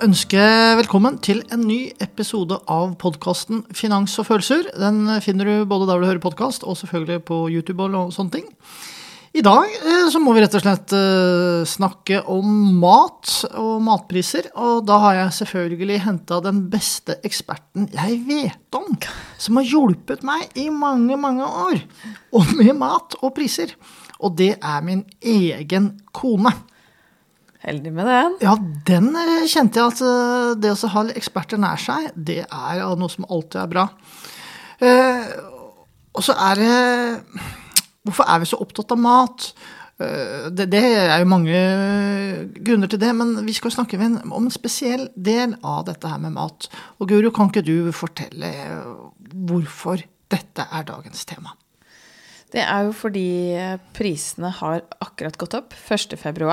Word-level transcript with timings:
å 0.00 0.06
ønske 0.06 0.40
velkommen 0.78 1.18
til 1.20 1.42
en 1.52 1.60
ny 1.68 1.90
episode 2.00 2.56
av 2.72 2.94
podkasten 3.00 3.66
Finans 3.76 4.14
og 4.20 4.30
følelser. 4.30 4.70
Den 4.72 5.02
finner 5.20 5.44
du 5.44 5.68
både 5.68 5.88
der 5.90 6.00
du 6.00 6.06
hører 6.08 6.22
podkast, 6.22 6.64
og 6.64 6.78
selvfølgelig 6.80 7.20
på 7.28 7.40
YouTube 7.52 7.84
og 7.84 8.14
sånne 8.14 8.32
ting. 8.38 8.46
I 9.36 9.42
dag 9.44 9.68
eh, 9.68 10.06
så 10.10 10.22
må 10.22 10.32
vi 10.32 10.40
rett 10.40 10.56
og 10.56 10.64
slett 10.64 10.94
eh, 10.96 11.66
snakke 11.68 12.22
om 12.32 12.48
mat 12.80 13.34
og 13.60 13.76
matpriser. 13.84 14.48
Og 14.56 14.86
da 14.88 14.96
har 15.04 15.18
jeg 15.18 15.36
selvfølgelig 15.42 16.00
henta 16.06 16.40
den 16.48 16.64
beste 16.72 17.18
eksperten 17.26 17.90
jeg 17.92 18.22
vet 18.30 18.80
om, 18.80 18.88
som 19.36 19.60
har 19.60 19.68
hjulpet 19.68 20.24
meg 20.26 20.48
i 20.58 20.70
mange, 20.72 21.20
mange 21.20 21.44
år. 21.66 21.84
Og 22.40 22.56
med 22.56 22.72
mat 22.80 23.20
og 23.20 23.36
priser. 23.36 23.76
Og 24.24 24.32
det 24.40 24.54
er 24.56 24.80
min 24.86 25.04
egen 25.20 25.92
kone. 26.16 26.56
Heldig 27.60 27.92
med 27.92 28.08
den. 28.08 28.36
Ja, 28.40 28.54
den 28.88 29.10
eh, 29.20 29.46
kjente 29.50 29.82
jeg 29.82 29.92
at 29.92 30.00
eh, 30.04 30.52
det 30.60 30.72
å 30.72 30.92
ha 30.94 31.04
eksperter 31.12 31.60
nær 31.60 31.80
seg, 31.80 32.08
det 32.16 32.42
er 32.46 32.84
noe 32.96 33.12
som 33.12 33.26
alltid 33.28 33.60
er 33.60 33.72
bra. 33.74 33.88
Eh, 34.80 35.26
og 36.16 36.24
så 36.24 36.36
er 36.50 36.62
det 36.62 36.78
Hvorfor 38.00 38.24
er 38.32 38.40
vi 38.40 38.46
så 38.48 38.56
opptatt 38.64 38.94
av 38.94 38.98
mat? 38.98 39.50
Eh, 40.00 40.48
det, 40.56 40.70
det, 40.72 40.80
er 40.80 41.20
jo 41.20 41.28
mange 41.28 41.58
grunner 42.64 42.88
til 42.88 43.00
det, 43.02 43.10
men 43.16 43.34
vi 43.44 43.54
skal 43.56 43.74
snakke 43.74 44.00
om 44.00 44.46
en 44.46 44.54
spesiell 44.54 45.10
del 45.14 45.58
av 45.60 45.84
dette 45.90 46.08
her 46.08 46.22
med 46.22 46.32
mat. 46.38 46.70
Og 46.98 47.10
Guro, 47.12 47.32
kan 47.34 47.52
ikke 47.52 47.66
du 47.66 47.92
fortelle 47.92 48.54
hvorfor 49.50 50.00
dette 50.32 50.64
er 50.64 50.88
dagens 50.88 51.28
tema? 51.28 51.52
Det 52.50 52.64
er 52.64 52.88
jo 52.88 52.94
fordi 52.96 53.28
prisene 53.94 54.50
har 54.56 54.80
akkurat 54.98 55.36
gått 55.38 55.54
opp 55.60 55.76
1.2. 55.76 56.48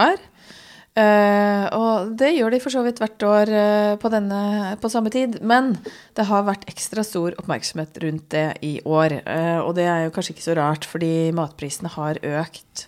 Uh, 0.98 1.66
og 1.78 2.14
det 2.18 2.32
gjør 2.34 2.56
de 2.56 2.60
for 2.64 2.74
så 2.74 2.82
vidt 2.82 2.98
hvert 2.98 3.24
år 3.28 3.52
uh, 3.54 3.96
på, 4.02 4.10
denne, 4.10 4.40
på 4.82 4.90
samme 4.90 5.12
tid. 5.14 5.38
Men 5.46 5.76
det 6.18 6.26
har 6.26 6.48
vært 6.48 6.66
ekstra 6.72 7.04
stor 7.06 7.38
oppmerksomhet 7.38 8.00
rundt 8.02 8.32
det 8.34 8.48
i 8.66 8.80
år. 8.82 9.20
Uh, 9.28 9.60
og 9.62 9.76
det 9.78 9.86
er 9.86 10.08
jo 10.08 10.16
kanskje 10.16 10.34
ikke 10.34 10.48
så 10.48 10.58
rart, 10.58 10.88
fordi 10.90 11.30
matprisene 11.38 11.92
har 11.94 12.18
økt 12.26 12.88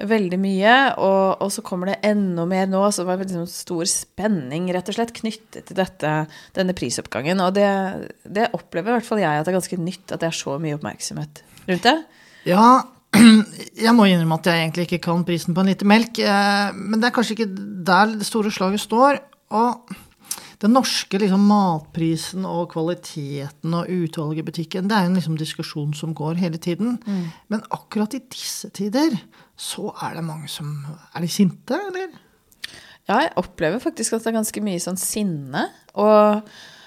veldig 0.00 0.38
mye. 0.40 0.74
Og, 1.04 1.44
og 1.44 1.52
så 1.52 1.64
kommer 1.66 1.92
det 1.92 2.00
enda 2.08 2.46
mer 2.48 2.64
nå, 2.70 2.80
så 2.88 3.04
det 3.04 3.12
var 3.12 3.28
sånn 3.28 3.50
stor 3.50 3.84
spenning 3.92 4.72
rett 4.72 4.88
og 4.88 4.96
slett 4.96 5.14
knyttet 5.20 5.68
til 5.68 5.78
dette, 5.78 6.16
denne 6.56 6.76
prisoppgangen. 6.76 7.44
Og 7.44 7.54
det, 7.58 7.68
det 8.24 8.50
opplever 8.56 8.94
i 8.94 8.98
hvert 8.98 9.10
fall 9.10 9.22
jeg 9.22 9.42
at 9.42 9.44
det 9.44 9.52
er 9.52 9.60
ganske 9.60 9.82
nytt 9.84 10.16
at 10.16 10.24
det 10.24 10.32
er 10.32 10.40
så 10.40 10.56
mye 10.62 10.80
oppmerksomhet 10.80 11.44
rundt 11.68 11.92
det. 11.92 11.98
Ja, 12.48 12.66
jeg 13.86 13.94
må 13.96 14.06
innrømme 14.08 14.38
at 14.40 14.48
jeg 14.50 14.62
egentlig 14.62 14.88
ikke 14.88 15.04
kan 15.06 15.26
prisen 15.26 15.54
på 15.54 15.62
en 15.62 15.70
liter 15.70 15.88
melk. 15.88 16.18
Eh, 16.18 16.74
men 16.74 17.00
det 17.00 17.08
er 17.08 17.14
kanskje 17.16 17.36
ikke 17.38 17.52
der 17.86 18.16
det 18.18 18.26
store 18.28 18.52
slaget 18.54 18.82
står. 18.84 19.20
Og 19.54 19.94
den 20.64 20.74
norske 20.76 21.18
liksom, 21.20 21.46
matprisen 21.50 22.46
og 22.48 22.70
kvaliteten 22.72 23.74
og 23.76 23.90
utvalget 23.90 24.42
i 24.42 24.46
butikken, 24.46 24.90
det 24.90 24.96
er 24.96 25.08
en 25.08 25.18
liksom, 25.18 25.38
diskusjon 25.40 25.94
som 25.96 26.14
går 26.16 26.40
hele 26.40 26.60
tiden. 26.62 26.98
Mm. 27.04 27.24
Men 27.52 27.64
akkurat 27.74 28.16
i 28.16 28.22
disse 28.32 28.70
tider 28.74 29.18
så 29.60 29.92
er 30.02 30.16
det 30.18 30.26
mange 30.26 30.48
som 30.50 30.70
Er 31.14 31.20
de 31.22 31.28
sinte, 31.28 31.76
eller? 31.76 32.14
Ja, 33.04 33.18
jeg 33.20 33.34
opplever 33.36 33.78
faktisk 33.78 34.14
at 34.16 34.24
det 34.24 34.32
er 34.32 34.40
ganske 34.40 34.62
mye 34.64 34.80
sånn 34.80 34.98
sinne. 34.98 35.68
Og 36.00 36.40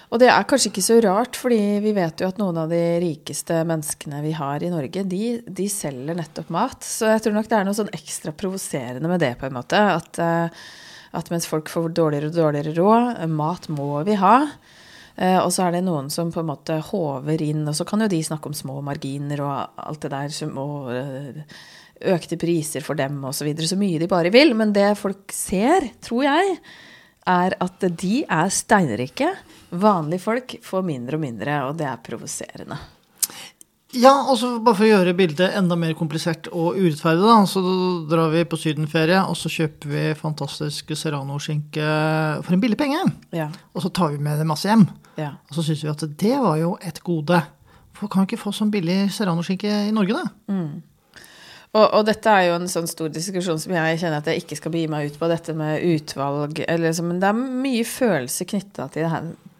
og 0.08 0.20
det 0.22 0.30
er 0.32 0.46
kanskje 0.48 0.70
ikke 0.70 0.84
så 0.86 0.98
rart, 1.04 1.36
fordi 1.36 1.60
vi 1.84 1.92
vet 1.96 2.22
jo 2.22 2.30
at 2.30 2.38
noen 2.40 2.56
av 2.62 2.72
de 2.72 2.80
rikeste 3.02 3.60
menneskene 3.68 4.22
vi 4.24 4.32
har 4.38 4.64
i 4.64 4.70
Norge, 4.72 5.04
de, 5.04 5.22
de 5.44 5.68
selger 5.68 6.16
nettopp 6.16 6.48
mat. 6.54 6.80
Så 6.86 7.10
jeg 7.12 7.26
tror 7.26 7.36
nok 7.36 7.50
det 7.50 7.58
er 7.58 7.68
noe 7.68 7.76
sånn 7.76 7.92
ekstra 7.92 8.32
provoserende 8.32 9.10
med 9.10 9.20
det, 9.24 9.34
på 9.40 9.48
en 9.48 9.56
måte. 9.58 9.82
At, 9.98 10.20
eh, 10.24 10.64
at 11.18 11.28
mens 11.34 11.48
folk 11.50 11.68
får 11.72 11.92
dårligere 11.98 12.32
og 12.32 12.38
dårligere 12.38 12.76
råd, 12.78 13.24
mat 13.36 13.68
må 13.74 13.90
vi 14.08 14.16
ha. 14.22 14.36
Eh, 15.18 15.36
og 15.42 15.50
så 15.52 15.66
er 15.66 15.76
det 15.76 15.84
noen 15.84 16.08
som 16.14 16.30
på 16.32 16.40
en 16.40 16.50
måte 16.54 16.78
håver 16.88 17.44
inn, 17.44 17.66
og 17.66 17.76
så 17.76 17.84
kan 17.88 18.04
jo 18.04 18.08
de 18.08 18.22
snakke 18.24 18.48
om 18.48 18.56
små 18.56 18.78
marginer 18.86 19.42
og 19.42 19.82
alt 19.82 20.04
det 20.06 20.12
der, 20.14 20.36
og 20.54 20.92
eh, 20.94 21.60
økte 22.14 22.38
priser 22.40 22.84
for 22.86 22.96
dem 22.96 23.20
osv. 23.26 23.42
Så, 23.42 23.48
videre, 23.48 23.68
så 23.68 23.76
mye 23.80 24.00
de 24.00 24.08
bare 24.10 24.32
vil. 24.32 24.54
Men 24.56 24.72
det 24.72 24.92
folk 25.00 25.34
ser, 25.34 25.90
tror 26.00 26.28
jeg, 26.30 26.58
er 27.28 27.56
at 27.60 27.88
de 28.00 28.22
er 28.24 28.52
steinrike. 28.54 29.34
Vanlige 29.70 30.24
folk 30.24 30.54
får 30.64 30.86
mindre 30.86 31.18
og 31.18 31.22
mindre, 31.22 31.58
og 31.68 31.76
det 31.80 31.88
er 31.90 32.00
provoserende. 32.04 32.78
Ja, 33.96 34.12
og 34.28 34.36
så 34.36 34.50
bare 34.60 34.76
for 34.76 34.84
å 34.84 34.88
gjøre 34.90 35.14
bildet 35.16 35.54
enda 35.56 35.76
mer 35.80 35.94
komplisert 35.96 36.50
og 36.52 36.76
urettferdig, 36.76 37.24
da, 37.24 37.36
så 37.48 37.62
drar 38.10 38.28
vi 38.34 38.42
på 38.44 38.58
sydenferie, 38.60 39.22
og 39.24 39.36
så 39.40 39.48
kjøper 39.52 39.92
vi 39.94 40.02
fantastisk 40.18 40.92
serranoskinke 40.92 41.86
for 42.44 42.56
en 42.56 42.64
billig 42.64 42.76
penge. 42.80 43.00
Ja. 43.32 43.48
Og 43.72 43.86
så 43.86 43.92
tar 43.96 44.12
vi 44.12 44.20
med 44.24 44.40
det 44.40 44.48
masse 44.48 44.68
hjem. 44.68 44.84
Ja. 45.16 45.32
Og 45.48 45.56
så 45.56 45.64
syns 45.64 45.86
vi 45.86 45.92
at 45.94 46.04
det 46.20 46.34
var 46.36 46.60
jo 46.60 46.74
et 46.84 47.00
gode. 47.04 47.40
For 47.96 48.12
kan 48.12 48.26
vi 48.26 48.34
ikke 48.34 48.44
få 48.44 48.52
sånn 48.54 48.72
billig 48.72 49.06
serranoskinke 49.16 49.72
i 49.88 49.96
Norge, 49.96 50.20
da? 50.20 50.52
Mm. 50.52 50.84
Og, 51.78 51.82
og, 51.84 52.04
dette 52.08 52.32
er 52.32 52.46
jo 52.48 52.54
en 52.58 52.70
sånn 52.70 52.88
stor 52.88 53.10
diskusjon 53.12 53.58
som 53.60 53.72
jeg 53.76 53.98
kjenner 54.00 54.22
at 54.22 54.28
jeg 54.30 54.42
ikke 54.42 54.56
skal 54.56 54.72
begi 54.72 54.88
meg 54.92 55.10
ut 55.10 55.18
på, 55.20 55.28
dette 55.28 55.52
med 55.56 55.84
utvalg 55.84 56.62
eller 56.64 56.88
liksom, 56.88 57.10
Men 57.12 57.20
det 57.20 57.28
er 57.28 57.42
mye 57.64 57.84
følelser 57.88 58.48
knytta 58.48 58.88
til, 58.94 59.08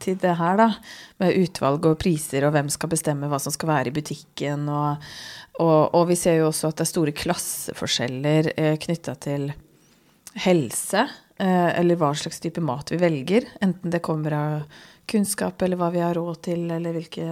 til, 0.02 0.18
det 0.20 0.34
her, 0.38 0.58
da. 0.60 0.68
Med 1.22 1.38
utvalg 1.42 1.86
og 1.90 1.98
priser 2.00 2.46
og 2.48 2.54
hvem 2.56 2.70
skal 2.72 2.92
bestemme 2.92 3.30
hva 3.30 3.40
som 3.42 3.54
skal 3.54 3.72
være 3.72 3.92
i 3.92 3.96
butikken. 3.98 4.66
Og, 4.72 5.08
og, 5.60 5.94
og 5.94 6.04
vi 6.10 6.18
ser 6.18 6.40
jo 6.40 6.50
også 6.50 6.72
at 6.72 6.80
det 6.80 6.86
er 6.86 6.92
store 6.92 7.16
klasseforskjeller 7.16 8.52
eh, 8.56 8.76
knytta 8.82 9.16
til 9.24 9.50
helse. 10.44 11.08
Eh, 11.38 11.70
eller 11.78 11.98
hva 11.98 12.12
slags 12.18 12.40
type 12.42 12.62
mat 12.64 12.90
vi 12.90 13.00
velger. 13.00 13.46
Enten 13.62 13.94
det 13.94 14.02
kommer 14.04 14.34
av 14.34 14.84
kunnskap, 15.08 15.62
eller 15.62 15.78
hva 15.80 15.88
vi 15.94 16.02
har 16.02 16.16
råd 16.18 16.40
til, 16.44 16.66
eller 16.74 16.92
hvilke 16.92 17.26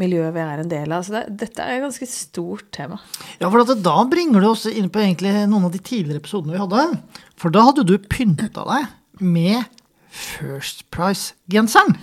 miljø 0.00 0.26
vi 0.34 0.42
er 0.42 0.62
en 0.62 0.70
del 0.70 0.94
av. 0.96 1.04
Så 1.06 1.14
det, 1.14 1.24
dette 1.44 1.62
er 1.62 1.76
et 1.76 1.84
ganske 1.84 2.08
stort 2.10 2.66
tema. 2.74 2.98
Ja, 3.38 3.50
for 3.52 3.62
da 3.62 3.96
bringer 4.10 4.42
du 4.42 4.50
oss 4.50 4.66
inn 4.70 4.90
på 4.92 5.04
noen 5.04 5.68
av 5.68 5.72
de 5.74 5.82
tidligere 5.82 6.22
episodene 6.22 6.56
vi 6.56 6.62
hadde. 6.64 7.02
For 7.40 7.54
da 7.54 7.68
hadde 7.68 7.86
du 7.86 7.96
pynta 8.00 8.64
deg 8.64 8.90
med 9.22 9.62
First 10.14 10.84
Price-genseren. 10.94 11.96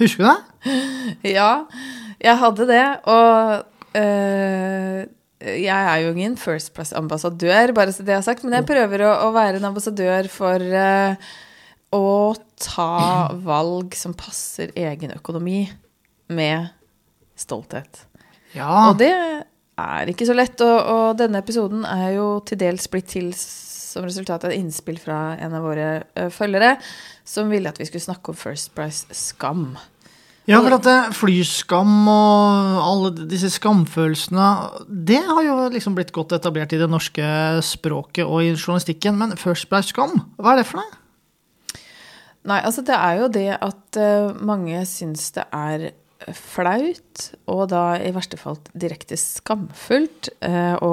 Husker 0.00 0.24
du 0.24 0.30
det? 0.30 0.72
ja, 1.36 1.50
jeg 2.24 2.40
hadde 2.40 2.66
det. 2.70 2.84
Og 3.04 4.00
øh, 4.00 5.00
jeg 5.44 5.80
er 5.92 5.96
jo 6.04 6.12
ingen 6.14 6.36
First 6.40 6.72
Price-ambassadør, 6.74 7.74
bare 7.76 7.92
så 7.92 8.02
det 8.02 8.14
jeg 8.14 8.22
har 8.22 8.28
sagt, 8.28 8.44
men 8.44 8.56
jeg 8.56 8.68
prøver 8.68 9.04
å, 9.04 9.12
å 9.28 9.32
være 9.36 9.60
en 9.60 9.68
ambassadør 9.68 10.30
for 10.32 10.62
øh, 10.64 11.32
å 11.94 12.06
ta 12.60 12.90
valg 13.44 13.96
som 13.98 14.16
passer 14.16 14.72
egen 14.78 15.12
økonomi, 15.14 15.66
med 16.32 16.70
stolthet. 17.36 18.06
Ja. 18.54 18.88
Og 18.88 18.96
det 19.02 19.12
er 19.12 20.10
ikke 20.10 20.26
så 20.26 20.36
lett. 20.36 20.56
Og, 20.64 20.78
og, 20.80 21.06
denne 21.20 21.42
episoden 21.44 21.84
er 21.84 22.14
jo 22.16 22.28
til 22.48 22.60
dels 22.62 22.88
blitt 22.90 23.10
til 23.12 23.28
som 23.94 24.06
resultat 24.06 24.44
av 24.46 24.52
et 24.52 24.58
innspill 24.60 24.98
fra 25.00 25.36
en 25.38 25.54
av 25.54 25.64
våre 25.64 25.88
uh, 26.18 26.28
følgere, 26.34 26.76
som 27.26 27.52
ville 27.52 27.70
at 27.70 27.78
vi 27.80 27.86
skulle 27.88 28.04
snakke 28.04 28.32
om 28.32 28.38
First 28.38 28.74
Price 28.74 29.06
skam. 29.14 29.74
Ja, 30.44 30.58
for 30.60 30.74
at 30.76 30.86
eh, 30.90 31.12
flyskam 31.16 31.92
og 32.10 32.80
alle 32.84 33.12
disse 33.30 33.48
skamfølelsene, 33.54 34.48
det 35.08 35.22
har 35.24 35.40
jo 35.46 35.54
liksom 35.72 35.94
blitt 35.96 36.12
godt 36.12 36.34
etablert 36.36 36.74
i 36.76 36.80
det 36.82 36.88
norske 36.92 37.24
språket 37.64 38.26
og 38.26 38.42
i 38.44 38.50
journalistikken. 38.52 39.16
Men 39.16 39.38
First 39.40 39.70
Price 39.70 39.94
skam, 39.94 40.18
hva 40.36 40.52
er 40.52 40.60
det 40.60 40.66
for 40.68 40.82
noe? 40.82 41.80
Nei, 42.44 42.60
altså 42.60 42.84
det 42.84 42.92
er 42.92 43.22
jo 43.22 43.30
det 43.32 43.50
at 43.56 44.00
uh, 44.02 44.34
mange 44.44 44.84
syns 44.90 45.30
det 45.32 45.46
er 45.48 45.88
flaut, 46.36 47.24
og 47.48 47.64
da 47.72 47.96
i 48.00 48.12
verste 48.12 48.36
fall 48.40 48.60
direkte 48.76 49.16
skamfullt, 49.20 50.30
å, 50.80 50.92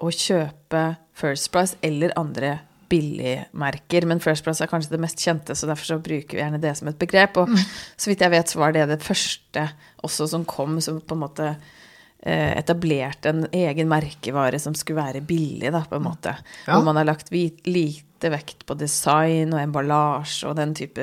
å, 0.00 0.10
kjøpe 0.10 0.84
First 1.16 1.50
Price 1.54 1.78
eller 1.86 2.14
andre 2.18 2.58
billigmerker. 2.90 4.06
Men 4.08 4.22
First 4.22 4.46
Price 4.46 4.64
er 4.64 4.70
kanskje 4.70 4.96
det 4.96 5.02
mest 5.02 5.20
kjente, 5.20 5.54
så 5.54 5.68
derfor 5.70 5.92
så 5.92 6.00
bruker 6.02 6.36
vi 6.38 6.42
gjerne 6.42 6.62
det 6.62 6.74
som 6.78 6.90
et 6.90 6.98
begrep. 7.00 7.38
Og 7.42 7.52
så 7.96 8.10
vidt 8.10 8.24
jeg 8.24 8.34
vet, 8.34 8.50
så 8.50 8.62
var 8.62 8.74
det 8.74 8.88
det 8.90 9.02
første 9.04 9.68
også 10.06 10.30
som 10.32 10.46
kom, 10.48 10.80
som 10.82 10.98
på 10.98 11.16
en 11.16 11.22
måte 11.22 11.48
uh, 11.54 12.52
etablerte 12.56 13.30
en 13.30 13.44
egen 13.52 13.90
merkevare 13.90 14.58
som 14.62 14.74
skulle 14.74 15.04
være 15.04 15.22
billig, 15.26 15.70
da, 15.70 15.84
på 15.86 16.00
en 16.00 16.08
måte. 16.08 16.34
Ja. 16.64 16.72
Hvor 16.72 16.88
man 16.88 16.98
har 16.98 17.12
lagt 17.12 17.30
lite 17.34 18.08
lite 18.20 18.34
vekt 18.34 18.66
på 18.68 18.76
design 18.76 19.54
og 19.54 19.62
emballasje 19.62 20.48
og 20.48 20.56
den 20.58 20.74
type 20.76 21.00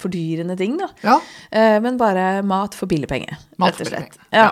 fordyrende 0.00 0.56
ting, 0.58 0.76
da. 0.78 0.88
Ja. 1.04 1.20
Eh, 1.50 1.78
men 1.80 1.98
bare 1.98 2.42
mat 2.42 2.74
for 2.74 2.90
billig 2.90 3.08
penge, 3.08 3.38
rett 3.60 3.80
og 3.80 3.86
slett. 3.86 4.18
Ja. 4.34 4.50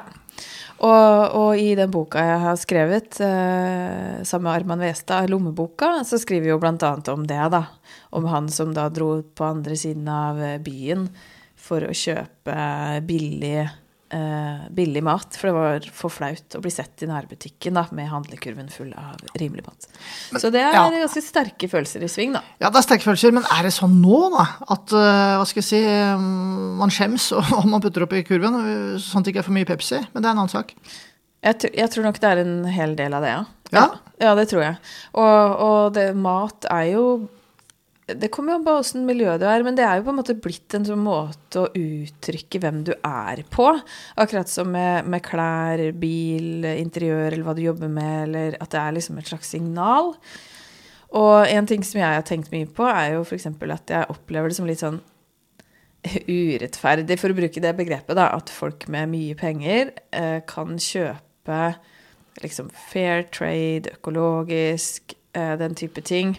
Og, 0.78 1.34
og, 1.34 1.58
i 1.58 1.72
den 1.74 1.90
boka 1.90 2.22
jeg 2.22 2.38
har 2.44 2.58
skrevet, 2.60 3.18
eh, 3.24 4.20
sammen 4.22 4.46
med 4.46 4.52
Arman 4.52 4.84
Westad, 4.86 5.26
'Lommeboka', 5.26 6.04
så 6.06 6.20
skriver 6.22 6.44
vi 6.44 6.52
jo 6.52 6.60
annet 6.62 7.08
om 7.08 7.26
det, 7.26 7.50
da. 7.50 7.64
Om 8.10 8.24
han 8.24 8.48
som 8.48 8.74
da 8.74 8.88
dro 8.88 9.22
på 9.22 9.44
andre 9.44 9.74
siden 9.76 10.06
av 10.08 10.38
byen 10.62 11.08
for 11.56 11.82
å 11.82 11.90
kjøpe 11.90 13.02
billig 13.06 13.66
eh, 14.14 14.68
billig 14.74 15.02
mat. 15.04 15.36
For 15.38 15.50
det 15.50 15.54
var 15.56 15.88
for 15.94 16.12
flaut 16.12 16.56
å 16.56 16.62
bli 16.64 16.72
sett 16.72 17.04
i 17.04 17.08
nærbutikken 17.10 17.78
da, 17.78 17.84
med 17.96 18.10
handlekurven 18.12 18.70
full 18.72 18.90
av 18.98 19.20
rimelig 19.40 19.66
mat. 19.66 19.88
så 20.36 20.52
det 20.54 20.62
er 20.62 20.76
ja. 20.76 20.86
ganske 20.94 21.22
sterke 21.24 21.70
følelser 21.70 22.04
i 22.04 22.10
sving, 22.12 22.36
da. 22.36 22.42
Ja, 22.62 22.70
det 22.70 22.82
er 22.82 22.88
sterke 22.88 23.08
følelser, 23.08 23.34
men 23.36 23.46
er 23.54 23.68
det 23.68 23.74
sånn 23.76 23.98
nå, 24.02 24.22
da? 24.34 24.46
At 24.68 24.96
uh, 24.96 25.36
hva 25.40 25.46
skal 25.48 25.62
jeg 25.62 25.68
si, 25.70 25.82
um, 25.84 26.78
man 26.80 26.94
skjems 26.94 27.30
om 27.60 27.68
man 27.74 27.84
putter 27.84 28.06
opp 28.06 28.16
i 28.16 28.24
kurven, 28.26 28.58
sånn 29.02 29.22
at 29.22 29.28
det 29.28 29.36
ikke 29.36 29.44
er 29.44 29.50
for 29.50 29.58
mye 29.58 29.68
Pepsi? 29.68 30.02
Men 30.12 30.24
det 30.24 30.30
er 30.30 30.34
en 30.34 30.44
annen 30.44 30.54
sak. 30.54 30.74
Jeg, 31.44 31.70
jeg 31.70 31.94
tror 31.94 32.08
nok 32.08 32.18
det 32.20 32.32
er 32.32 32.42
en 32.42 32.60
hel 32.74 32.98
del 32.98 33.14
av 33.14 33.24
det, 33.24 33.36
ja. 33.36 33.46
Ja? 33.74 33.88
Ja, 34.18 34.34
det 34.34 34.48
tror 34.50 34.64
jeg. 34.64 34.78
Og, 35.14 35.58
og 35.62 35.92
det, 35.96 36.10
mat 36.18 36.66
er 36.72 36.88
jo 36.94 37.04
Det 38.08 38.30
kommer 38.32 38.54
jo 38.54 38.58
an 38.58 38.64
på 38.64 38.74
åssen 38.80 39.02
miljø 39.04 39.34
du 39.36 39.44
er, 39.44 39.62
men 39.66 39.76
det 39.76 39.84
er 39.84 39.98
jo 39.98 40.06
på 40.06 40.12
en 40.14 40.18
måte 40.22 40.36
blitt 40.40 40.72
en 40.76 40.86
sånn 40.86 41.02
måte 41.04 41.60
å 41.60 41.72
uttrykke 41.76 42.60
hvem 42.62 42.78
du 42.86 42.94
er 42.96 43.42
på. 43.52 43.66
Akkurat 44.16 44.48
som 44.48 44.70
med, 44.72 45.04
med 45.12 45.20
klær, 45.26 45.82
bil, 45.92 46.64
interiør 46.70 47.34
eller 47.34 47.44
hva 47.44 47.56
du 47.58 47.60
jobber 47.66 47.92
med, 47.92 48.22
eller 48.30 48.56
at 48.64 48.72
det 48.72 48.80
er 48.80 48.96
liksom 48.96 49.20
et 49.20 49.28
slags 49.28 49.52
signal. 49.52 50.14
Og 51.20 51.52
en 51.52 51.68
ting 51.68 51.84
som 51.84 52.00
jeg 52.00 52.16
har 52.16 52.24
tenkt 52.28 52.52
mye 52.52 52.68
på, 52.68 52.88
er 52.88 53.18
jo 53.18 53.22
f.eks. 53.26 53.48
at 53.48 53.92
jeg 53.92 54.10
opplever 54.12 54.48
det 54.48 54.56
som 54.56 54.68
litt 54.68 54.80
sånn 54.80 55.00
urettferdig, 56.08 57.18
for 57.20 57.32
å 57.32 57.36
bruke 57.36 57.60
det 57.60 57.74
begrepet, 57.76 58.16
da, 58.16 58.30
at 58.36 58.52
folk 58.52 58.86
med 58.92 59.10
mye 59.12 59.36
penger 59.36 59.92
eh, 60.16 60.40
kan 60.48 60.78
kjøpe 60.80 61.62
liksom 62.40 62.70
fair 62.72 63.24
trade, 63.34 63.98
økologisk, 63.98 65.16
eh, 65.36 65.56
den 65.60 65.76
type 65.76 66.04
ting. 66.06 66.36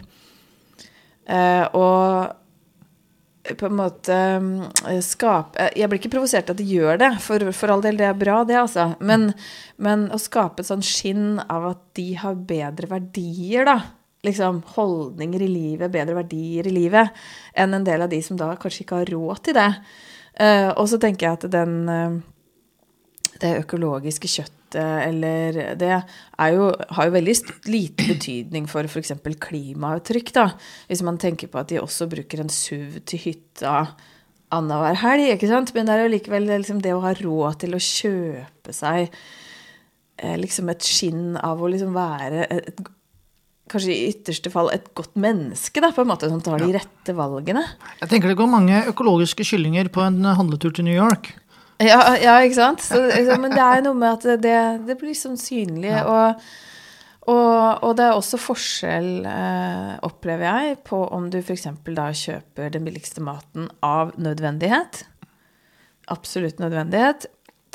Eh, 1.30 1.64
og 1.78 3.54
på 3.56 3.66
en 3.66 3.76
måte 3.78 4.16
eh, 4.16 4.98
skape 5.04 5.70
Jeg 5.78 5.88
blir 5.88 6.00
ikke 6.00 6.12
provosert 6.12 6.50
at 6.52 6.58
de 6.58 6.66
gjør 6.66 6.98
det, 7.00 7.10
for, 7.24 7.44
for 7.56 7.72
all 7.72 7.84
del, 7.84 8.00
det 8.00 8.08
er 8.08 8.18
bra, 8.18 8.42
det, 8.48 8.58
altså. 8.60 8.90
Men, 9.00 9.30
men, 9.80 10.08
å 10.12 10.20
skape 10.20 10.62
et 10.64 10.70
sånn 10.70 10.84
skinn 10.84 11.40
av 11.46 11.70
at 11.72 11.82
de 11.98 12.10
har 12.20 12.36
bedre 12.48 12.90
verdier, 12.90 13.68
da. 13.68 13.78
Liksom 14.26 14.60
holdninger 14.74 15.40
i 15.40 15.48
livet, 15.48 15.92
bedre 15.94 16.18
verdier 16.18 16.66
i 16.68 16.74
livet, 16.74 17.16
enn 17.56 17.78
en 17.78 17.86
del 17.86 18.04
av 18.04 18.10
de 18.12 18.20
som 18.20 18.36
da 18.36 18.52
kanskje 18.60 18.84
ikke 18.84 18.98
har 19.00 19.12
råd 19.14 19.44
til 19.46 19.56
det. 19.56 19.70
og 20.76 20.84
så 20.92 20.98
tenker 21.00 21.26
jeg 21.26 21.38
at 21.38 21.46
den 21.54 22.20
det 23.40 23.56
økologiske 23.62 24.28
kjøttet 24.28 24.59
eller 24.78 25.74
Det 25.78 25.90
jo, 26.52 26.70
har 26.94 27.08
jo 27.08 27.14
veldig 27.16 27.34
lite 27.66 28.06
betydning 28.12 28.68
for 28.70 28.86
f.eks. 28.86 29.12
klimaavtrykk, 29.40 30.32
da. 30.36 30.46
Hvis 30.90 31.02
man 31.06 31.18
tenker 31.18 31.50
på 31.50 31.60
at 31.60 31.72
de 31.72 31.80
også 31.80 32.08
bruker 32.10 32.44
en 32.44 32.52
SUV 32.52 33.00
til 33.04 33.24
hytta 33.24 33.82
annenhver 34.50 34.98
helg, 35.02 35.34
ikke 35.34 35.50
sant. 35.50 35.74
Men 35.74 35.88
det 35.88 35.96
er 35.96 36.04
jo 36.04 36.14
likevel 36.14 36.48
liksom 36.52 36.80
det 36.84 36.94
å 36.94 37.02
ha 37.04 37.14
råd 37.18 37.60
til 37.64 37.76
å 37.76 37.82
kjøpe 37.82 38.74
seg 38.74 39.06
eh, 39.06 40.38
liksom 40.40 40.72
et 40.72 40.86
skinn 40.86 41.36
av 41.40 41.62
å 41.62 41.70
liksom 41.70 41.94
være 41.96 42.46
et, 42.50 42.82
kanskje 43.70 43.94
i 43.94 44.08
ytterste 44.10 44.50
fall 44.52 44.70
et 44.74 44.88
godt 44.98 45.14
menneske, 45.20 45.82
da, 45.82 45.92
på 45.94 46.02
en 46.04 46.10
måte, 46.10 46.30
som 46.30 46.42
tar 46.42 46.62
de 46.62 46.72
rette 46.74 47.14
valgene. 47.16 47.62
Jeg 48.00 48.10
tenker 48.10 48.32
det 48.32 48.38
går 48.40 48.50
mange 48.50 48.82
økologiske 48.90 49.46
kyllinger 49.46 49.90
på 49.94 50.02
en 50.04 50.24
handletur 50.26 50.74
til 50.74 50.88
New 50.88 50.96
York. 50.96 51.32
Ja, 51.80 52.00
ja 52.20 52.34
ikke 52.44 52.58
sant? 52.58 52.82
Så, 52.84 52.98
men 53.40 53.54
det 53.54 53.62
er 53.64 53.84
noe 53.84 53.96
med 53.96 54.18
at 54.18 54.42
det, 54.42 54.58
det 54.88 54.96
blir 55.00 55.16
sånn 55.16 55.38
synlig. 55.40 55.92
Ja. 55.94 56.02
Og, 56.04 56.44
og, 57.30 57.84
og, 57.86 57.94
det 57.96 58.06
er 58.06 58.16
også 58.18 58.40
forskjell, 58.40 59.10
eh, 59.28 59.94
opplever 60.06 60.46
jeg, 60.48 60.80
på 60.88 61.00
om 61.16 61.30
du 61.32 61.40
f.eks. 61.40 61.68
da 61.96 62.10
kjøper 62.16 62.74
den 62.74 62.86
billigste 62.88 63.24
maten 63.24 63.70
av 63.86 64.12
nødvendighet. 64.20 65.04
Absolutt 66.12 66.60
nødvendighet. 66.60 67.28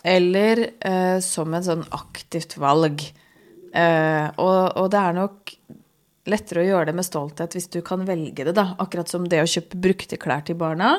Eller 0.05 0.67
eh, 0.85 1.17
som 1.25 1.53
en 1.57 1.65
sånn 1.65 1.85
aktivt 1.95 2.59
valg. 2.61 3.01
Eh, 3.73 4.27
og, 4.37 4.59
og 4.77 4.91
det 4.93 5.01
er 5.01 5.17
nok 5.17 5.55
lettere 6.29 6.61
å 6.61 6.69
gjøre 6.69 6.89
det 6.89 6.97
med 6.97 7.05
stolthet 7.05 7.53
hvis 7.57 7.69
du 7.73 7.79
kan 7.85 8.05
velge 8.05 8.45
det, 8.45 8.53
da. 8.57 8.73
Akkurat 8.81 9.09
som 9.09 9.25
det 9.29 9.41
å 9.41 9.49
kjøpe 9.49 9.81
brukte 9.81 10.21
klær 10.21 10.45
til 10.45 10.57
barna 10.61 10.97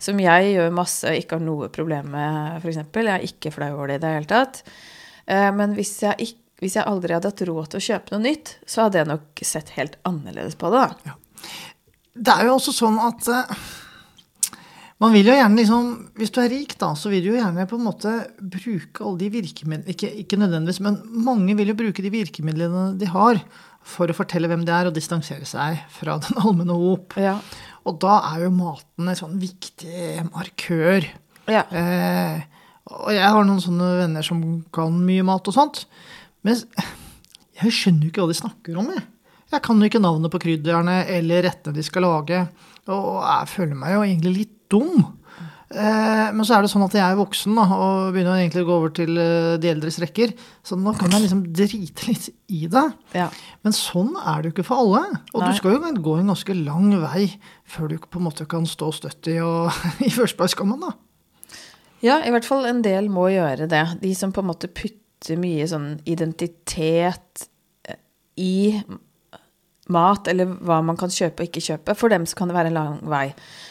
som 0.00 0.20
jeg 0.22 0.54
gjør 0.54 0.70
masse, 0.74 1.04
og 1.08 1.18
ikke 1.18 1.36
har 1.36 1.44
noe 1.44 1.68
problem 1.72 2.14
med, 2.14 2.60
f.eks. 2.62 2.80
Jeg 2.80 3.10
er 3.12 3.26
ikke 3.26 3.52
flau 3.54 3.72
over 3.74 3.92
det 3.92 4.00
i 4.00 4.04
det 4.04 4.14
hele 4.16 4.30
tatt. 4.30 4.62
Eh, 5.28 5.50
men 5.56 5.76
hvis 5.76 5.92
jeg, 6.06 6.16
ikke, 6.24 6.40
hvis 6.64 6.78
jeg, 6.78 6.86
aldri 6.88 7.16
hadde 7.16 7.32
hatt 7.32 7.44
råd 7.48 7.72
til 7.72 7.80
å 7.82 7.86
kjøpe 7.90 8.14
noe 8.14 8.24
nytt, 8.24 8.54
så 8.64 8.86
hadde 8.86 9.02
jeg 9.02 9.10
nok 9.10 9.44
sett 9.46 9.74
helt 9.76 10.00
annerledes 10.08 10.56
på 10.60 10.72
det. 10.72 10.86
Ja. 11.08 11.18
Det 12.20 12.34
er 12.34 12.48
jo 12.48 12.56
også 12.56 12.74
sånn 12.74 12.98
at 13.00 13.28
uh, 13.30 13.60
man 15.00 15.14
vil 15.14 15.30
jo 15.30 15.36
gjerne 15.36 15.56
liksom 15.56 15.86
Hvis 16.18 16.32
du 16.34 16.40
er 16.42 16.50
rik, 16.52 16.74
da, 16.80 16.90
så 16.98 17.12
vil 17.12 17.22
du 17.24 17.30
jo 17.30 17.38
gjerne 17.38 17.64
på 17.70 17.78
en 17.78 17.86
måte 17.86 18.12
bruke 18.40 19.04
alle 19.06 19.22
de 19.22 19.30
virkemidlene 19.32 19.94
ikke, 19.94 20.10
ikke 20.24 20.40
nødvendigvis, 20.40 20.82
men 20.84 20.98
mange 21.24 21.56
vil 21.56 21.72
jo 21.72 21.78
bruke 21.78 22.04
de 22.04 22.12
virkemidlene 22.12 22.90
de 23.00 23.08
har, 23.08 23.40
for 23.86 24.10
å 24.10 24.16
fortelle 24.16 24.50
hvem 24.50 24.66
de 24.68 24.74
er, 24.76 24.90
og 24.90 24.96
distansere 24.96 25.48
seg 25.48 25.80
fra 25.94 26.18
den 26.20 26.40
allmenne 26.44 26.76
hop. 26.76 27.16
Ja. 27.20 27.38
Og 27.88 27.98
da 28.02 28.18
er 28.32 28.44
jo 28.44 28.54
maten 28.54 29.08
en 29.08 29.18
sånn 29.18 29.38
viktig 29.40 30.24
markør. 30.30 31.06
Ja. 31.50 31.64
Eh, 31.70 32.42
og 32.90 33.12
jeg 33.14 33.24
har 33.24 33.46
noen 33.46 33.62
sånne 33.62 33.88
venner 34.02 34.26
som 34.26 34.42
kan 34.74 34.96
mye 35.06 35.24
mat 35.26 35.48
og 35.48 35.56
sånt. 35.56 35.84
Men 36.46 36.58
jeg 37.60 37.74
skjønner 37.76 38.06
jo 38.06 38.12
ikke 38.12 38.24
hva 38.24 38.32
de 38.32 38.40
snakker 38.40 38.80
om. 38.80 38.90
Jeg, 38.94 39.06
jeg 39.54 39.64
kan 39.66 39.80
jo 39.80 39.90
ikke 39.90 40.02
navnet 40.02 40.32
på 40.32 40.42
krydderne 40.42 41.00
eller 41.10 41.46
rettene 41.48 41.76
de 41.76 41.86
skal 41.86 42.06
lage. 42.06 42.44
Og 42.90 43.20
jeg 43.22 43.50
føler 43.54 43.78
meg 43.78 43.94
jo 43.94 44.04
egentlig 44.06 44.34
litt 44.36 44.56
dum. 44.72 45.06
Eh, 45.70 46.28
men 46.34 46.42
så 46.42 46.56
er 46.56 46.64
det 46.64 46.70
sånn 46.72 46.82
at 46.82 46.94
jeg 46.98 47.04
er 47.04 47.18
voksen 47.18 47.54
da, 47.54 47.64
og 47.70 48.14
begynner 48.14 48.40
egentlig 48.40 48.64
å 48.64 48.66
gå 48.66 48.78
over 48.80 48.90
til 48.94 49.14
eh, 49.22 49.58
de 49.62 49.70
eldres 49.70 50.00
rekker. 50.02 50.32
Så 50.66 50.74
nå 50.78 50.94
kan 50.98 51.12
jeg 51.14 51.28
liksom 51.28 51.44
drite 51.54 52.08
litt 52.08 52.26
i 52.50 52.64
det. 52.70 52.86
Ja. 53.14 53.28
Men 53.62 53.76
sånn 53.76 54.16
er 54.18 54.40
det 54.40 54.50
jo 54.50 54.54
ikke 54.56 54.66
for 54.66 54.82
alle. 54.82 55.20
Og 55.30 55.44
Nei. 55.44 55.52
du 55.52 55.60
skal 55.60 55.76
jo 55.76 55.92
gå 56.02 56.16
en 56.18 56.32
ganske 56.32 56.56
lang 56.58 56.90
vei 57.04 57.28
før 57.70 57.92
du 57.92 58.00
på 58.02 58.18
en 58.18 58.26
måte 58.26 58.48
kan 58.50 58.66
stå 58.66 58.90
støtt 58.98 59.30
i, 59.30 59.38
og, 59.46 59.70
i 60.06 60.10
førsteplasskammen, 60.10 60.82
da. 60.88 60.96
Ja, 62.02 62.18
i 62.24 62.32
hvert 62.32 62.48
fall 62.48 62.66
en 62.66 62.82
del 62.82 63.10
må 63.12 63.28
gjøre 63.30 63.68
det. 63.70 63.84
De 64.02 64.10
som 64.16 64.34
på 64.34 64.42
en 64.42 64.50
måte 64.50 64.72
putter 64.72 65.38
mye 65.38 65.68
sånn 65.70 66.00
identitet 66.08 67.46
eh, 67.86 68.00
i 68.40 68.56
mat, 69.92 70.28
eller 70.30 70.52
hva 70.66 70.80
man 70.84 70.98
kan 71.00 71.12
kjøpe 71.12 71.42
og 71.44 71.50
ikke 71.50 71.64
kjøpe. 71.70 71.96
For 71.98 72.12
dem 72.12 72.26
så 72.28 72.38
kan 72.38 72.50
det 72.50 72.56
være 72.56 72.72
en 72.72 72.78
lang 72.78 73.00
vei. 73.10 73.26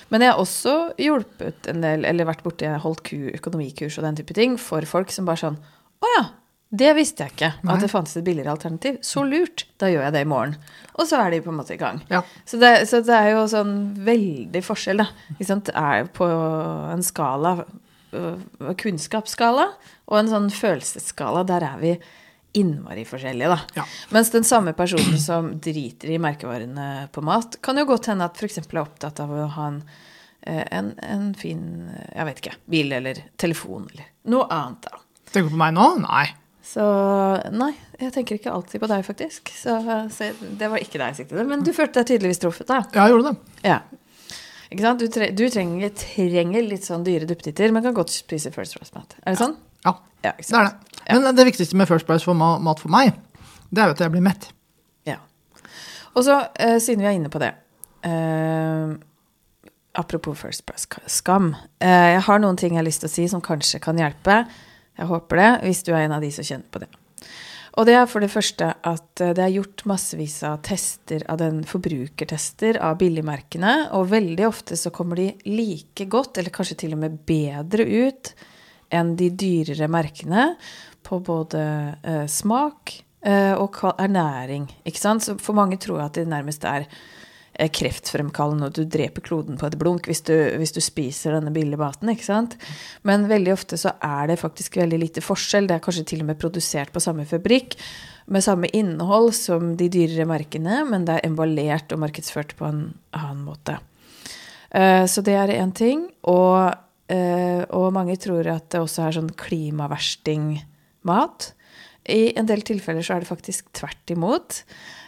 Men 0.09 0.25
jeg 0.25 0.33
har 0.33 0.41
også 0.41 0.75
hjulpet 0.99 1.69
en 1.69 1.85
del, 1.85 2.05
eller 2.09 2.29
vært 2.29 2.43
borti 2.45 2.69
holdt 2.83 3.13
økonomikurs 3.37 3.99
og 3.99 4.07
den 4.07 4.19
type 4.19 4.35
ting 4.37 4.57
for 4.61 4.85
folk 4.89 5.13
som 5.13 5.29
bare 5.29 5.43
sånn 5.43 5.59
Å 5.99 6.11
ja, 6.15 6.23
det 6.69 6.91
visste 6.93 7.25
jeg 7.25 7.33
ikke. 7.33 7.49
Nei. 7.63 7.73
At 7.73 7.83
det 7.83 7.89
fantes 7.89 8.17
et 8.19 8.25
billigere 8.25 8.53
alternativ. 8.53 8.99
Så 9.05 9.23
lurt. 9.25 9.65
Da 9.81 9.89
gjør 9.89 10.05
jeg 10.05 10.15
det 10.15 10.21
i 10.21 10.29
morgen. 10.29 10.53
Og 10.99 11.07
så 11.09 11.17
er 11.17 11.33
de 11.33 11.41
på 11.41 11.49
en 11.49 11.57
måte 11.57 11.73
i 11.73 11.81
gang. 11.81 12.01
Ja. 12.13 12.21
Så, 12.45 12.59
det, 12.61 12.71
så, 12.91 13.01
det, 13.05 13.15
er 13.15 13.33
jo 13.33 13.47
sånn 13.49 13.73
veldig 14.05 14.61
forskjell, 14.65 15.01
da. 15.01 15.07
Det 15.39 15.73
er 15.73 16.09
på 16.13 16.27
en 16.29 17.05
skala, 17.05 17.55
øh, 18.13 18.71
kunnskapsskala, 18.83 19.65
og 20.09 20.19
en 20.19 20.29
sånn 20.29 20.49
følelsesskala. 20.53 21.41
Der 21.49 21.65
er 21.71 21.81
vi 21.81 21.95
innmari 22.57 23.05
forskjellige, 23.05 23.49
da. 23.51 23.59
Ja. 23.81 23.85
Mens 24.15 24.31
den 24.33 24.47
samme 24.47 24.73
personen 24.77 25.19
som 25.29 25.51
driter 25.61 26.13
i 26.13 26.19
merkevarene 26.21 27.07
på 27.13 27.23
mat, 27.25 27.59
kan 27.65 27.77
jo 27.79 27.87
godt 27.89 28.11
hende 28.11 28.29
at 28.29 28.39
f.eks. 28.39 28.61
er 28.63 28.81
opptatt 28.83 29.21
av 29.23 29.33
å 29.33 29.47
ha 29.55 29.69
en, 29.71 29.79
eh, 30.41 30.65
en, 30.79 30.93
en, 31.05 31.31
fin 31.37 31.63
jeg 31.91 32.29
vet 32.31 32.43
ikke, 32.43 32.57
bil 32.69 32.93
eller 32.99 33.23
telefon 33.37 33.87
eller 33.91 34.11
noe 34.33 34.49
annet. 34.53 34.89
da. 34.89 35.01
Tenker 35.29 35.51
du 35.51 35.55
på 35.57 35.61
meg 35.61 35.75
nå? 35.77 35.89
Nei. 36.05 36.27
Så 36.69 36.83
nei, 37.49 37.71
jeg 37.97 38.13
tenker 38.13 38.37
ikke 38.37 38.51
alltid 38.53 38.81
på 38.83 38.89
deg, 38.91 39.01
faktisk. 39.07 39.49
Så, 39.57 39.79
så 40.13 40.27
det 40.37 40.67
var 40.69 40.81
ikke 40.81 40.99
deg 41.01 41.13
jeg 41.13 41.23
siktet 41.23 41.39
til. 41.39 41.47
Men 41.49 41.63
du 41.65 41.71
følte 41.73 42.03
deg 42.03 42.11
tydeligvis 42.11 42.41
truffet, 42.43 42.69
da. 42.69 42.83
Ja, 42.93 43.07
jeg 43.07 43.15
gjorde 43.15 43.31
det. 43.31 43.55
Ja. 43.65 43.79
Ikke 44.69 44.85
sant? 44.85 45.01
Du, 45.01 45.09
tre, 45.09 45.31
du 45.33 45.47
trenger, 45.49 45.93
trenger, 45.97 46.61
litt 46.65 46.85
sånn 46.85 47.05
dyre 47.05 47.25
duppetitter, 47.29 47.73
men 47.73 47.85
kan 47.85 47.95
godt 47.97 48.13
spise 48.13 48.53
First 48.53 48.77
Price 48.77 48.93
Mat. 48.93 49.17
Er 49.23 49.33
det 49.33 49.41
sånn? 49.41 49.55
Ja, 49.85 49.95
ja 50.27 50.35
det 50.37 50.45
er 50.59 50.67
det. 50.67 50.88
Men 51.09 51.35
det 51.35 51.45
viktigste 51.47 51.77
med 51.79 51.89
First 51.89 52.07
Price 52.07 52.25
for 52.25 52.37
mat 52.37 52.81
for 52.81 52.91
meg, 52.93 53.15
det 53.73 53.81
er 53.81 53.89
jo 53.89 53.97
at 53.97 54.03
jeg 54.03 54.13
blir 54.13 54.25
mett. 54.25 54.49
Ja. 55.07 55.17
Og 56.13 56.25
så, 56.25 56.39
eh, 56.55 56.77
siden 56.81 57.01
vi 57.01 57.09
er 57.09 57.17
inne 57.17 57.31
på 57.33 57.41
det 57.41 57.53
eh, 58.05 58.93
Apropos 59.99 60.37
First 60.37 60.65
Price 60.65 60.87
skam. 61.09 61.55
Eh, 61.81 62.15
jeg 62.15 62.23
har 62.27 62.39
noen 62.39 62.57
ting 62.57 62.75
jeg 62.75 62.83
har 62.83 62.87
lyst 62.87 63.03
til 63.03 63.09
å 63.09 63.13
si 63.13 63.27
som 63.27 63.41
kanskje 63.41 63.81
kan 63.83 63.97
hjelpe. 63.97 64.43
Jeg 64.99 65.09
håper 65.09 65.41
det, 65.41 65.51
hvis 65.65 65.83
du 65.83 65.93
er 65.93 66.05
en 66.05 66.17
av 66.17 66.21
de 66.21 66.31
som 66.31 66.45
kjenner 66.45 66.69
på 66.69 66.83
det. 66.83 66.89
Og 67.79 67.85
det 67.87 67.95
er 67.95 68.07
for 68.09 68.23
det 68.23 68.31
første 68.33 68.73
at 68.73 69.21
det 69.21 69.39
er 69.39 69.53
gjort 69.53 69.85
massevis 69.87 70.41
av 70.43 70.57
tester 70.65 71.23
av 71.31 71.37
den 71.39 71.61
forbrukertester 71.67 72.79
av 72.83 72.97
billigmerkene, 72.99 73.75
og 73.95 74.09
veldig 74.11 74.47
ofte 74.47 74.75
så 74.75 74.91
kommer 74.91 75.19
de 75.21 75.29
like 75.47 76.07
godt, 76.11 76.41
eller 76.41 76.51
kanskje 76.51 76.79
til 76.81 76.97
og 76.97 77.03
med 77.05 77.21
bedre 77.29 77.85
ut 77.85 78.33
enn 78.91 79.13
de 79.15 79.29
dyrere 79.31 79.87
merkene 79.91 80.49
på 81.05 81.21
både 81.25 81.61
eh, 82.03 82.25
smak 82.29 82.97
eh, 83.25 83.53
og 83.55 83.79
ernæring. 83.95 84.67
Ikke 84.87 85.01
sant? 85.01 85.25
Så 85.25 85.37
for 85.41 85.57
mange 85.57 85.79
tror 85.81 86.05
at 86.05 86.19
det 86.19 86.27
nærmest 86.29 86.67
er 86.67 86.85
eh, 86.85 87.71
kreftfremkallende, 87.71 88.69
og 88.69 88.77
du 88.77 88.83
dreper 88.85 89.25
kloden 89.25 89.59
på 89.59 89.69
et 89.69 89.79
blunk 89.79 90.09
hvis 90.09 90.23
du, 90.27 90.35
hvis 90.59 90.75
du 90.75 90.81
spiser 90.83 91.37
denne 91.37 91.53
billige 91.55 91.81
maten. 91.81 92.11
ikke 92.13 92.27
sant? 92.27 92.59
Men 93.07 93.29
veldig 93.31 93.55
ofte 93.55 93.79
så 93.79 93.95
er 94.03 94.31
det 94.31 94.41
faktisk 94.43 94.79
veldig 94.81 95.01
lite 95.07 95.25
forskjell. 95.25 95.67
Det 95.69 95.79
er 95.79 95.83
kanskje 95.85 96.07
til 96.13 96.23
og 96.25 96.31
med 96.31 96.41
produsert 96.41 96.93
på 96.95 97.03
samme 97.03 97.27
fabrikk 97.29 97.79
med 98.29 98.43
samme 98.45 98.69
innhold 98.77 99.33
som 99.33 99.73
de 99.77 99.89
dyrere 99.89 100.27
merkene, 100.29 100.83
men 100.85 101.05
det 101.07 101.17
er 101.17 101.27
emballert 101.27 101.93
og 101.95 102.03
markedsført 102.03 102.53
på 102.59 102.67
en 102.67 102.83
annen 103.17 103.41
måte. 103.47 103.79
Eh, 104.69 105.05
så 105.09 105.23
det 105.25 105.33
er 105.33 105.55
én 105.57 105.73
ting. 105.73 106.05
Og, 106.29 106.73
eh, 107.09 107.63
og, 107.69 107.93
mange 107.93 108.17
tror 108.21 108.47
at 108.47 108.69
det 108.69 108.83
også 108.83 109.07
er 109.07 109.17
sånn 109.17 109.33
klimaversting-mat. 111.03 111.53
I 112.09 112.33
en 112.39 112.47
del 112.47 112.63
tilfeller 112.65 113.03
så 113.05 113.15
er 113.15 113.21
det 113.21 113.29
faktisk 113.29 113.67
tvert 113.73 114.09
imot. 114.09 114.63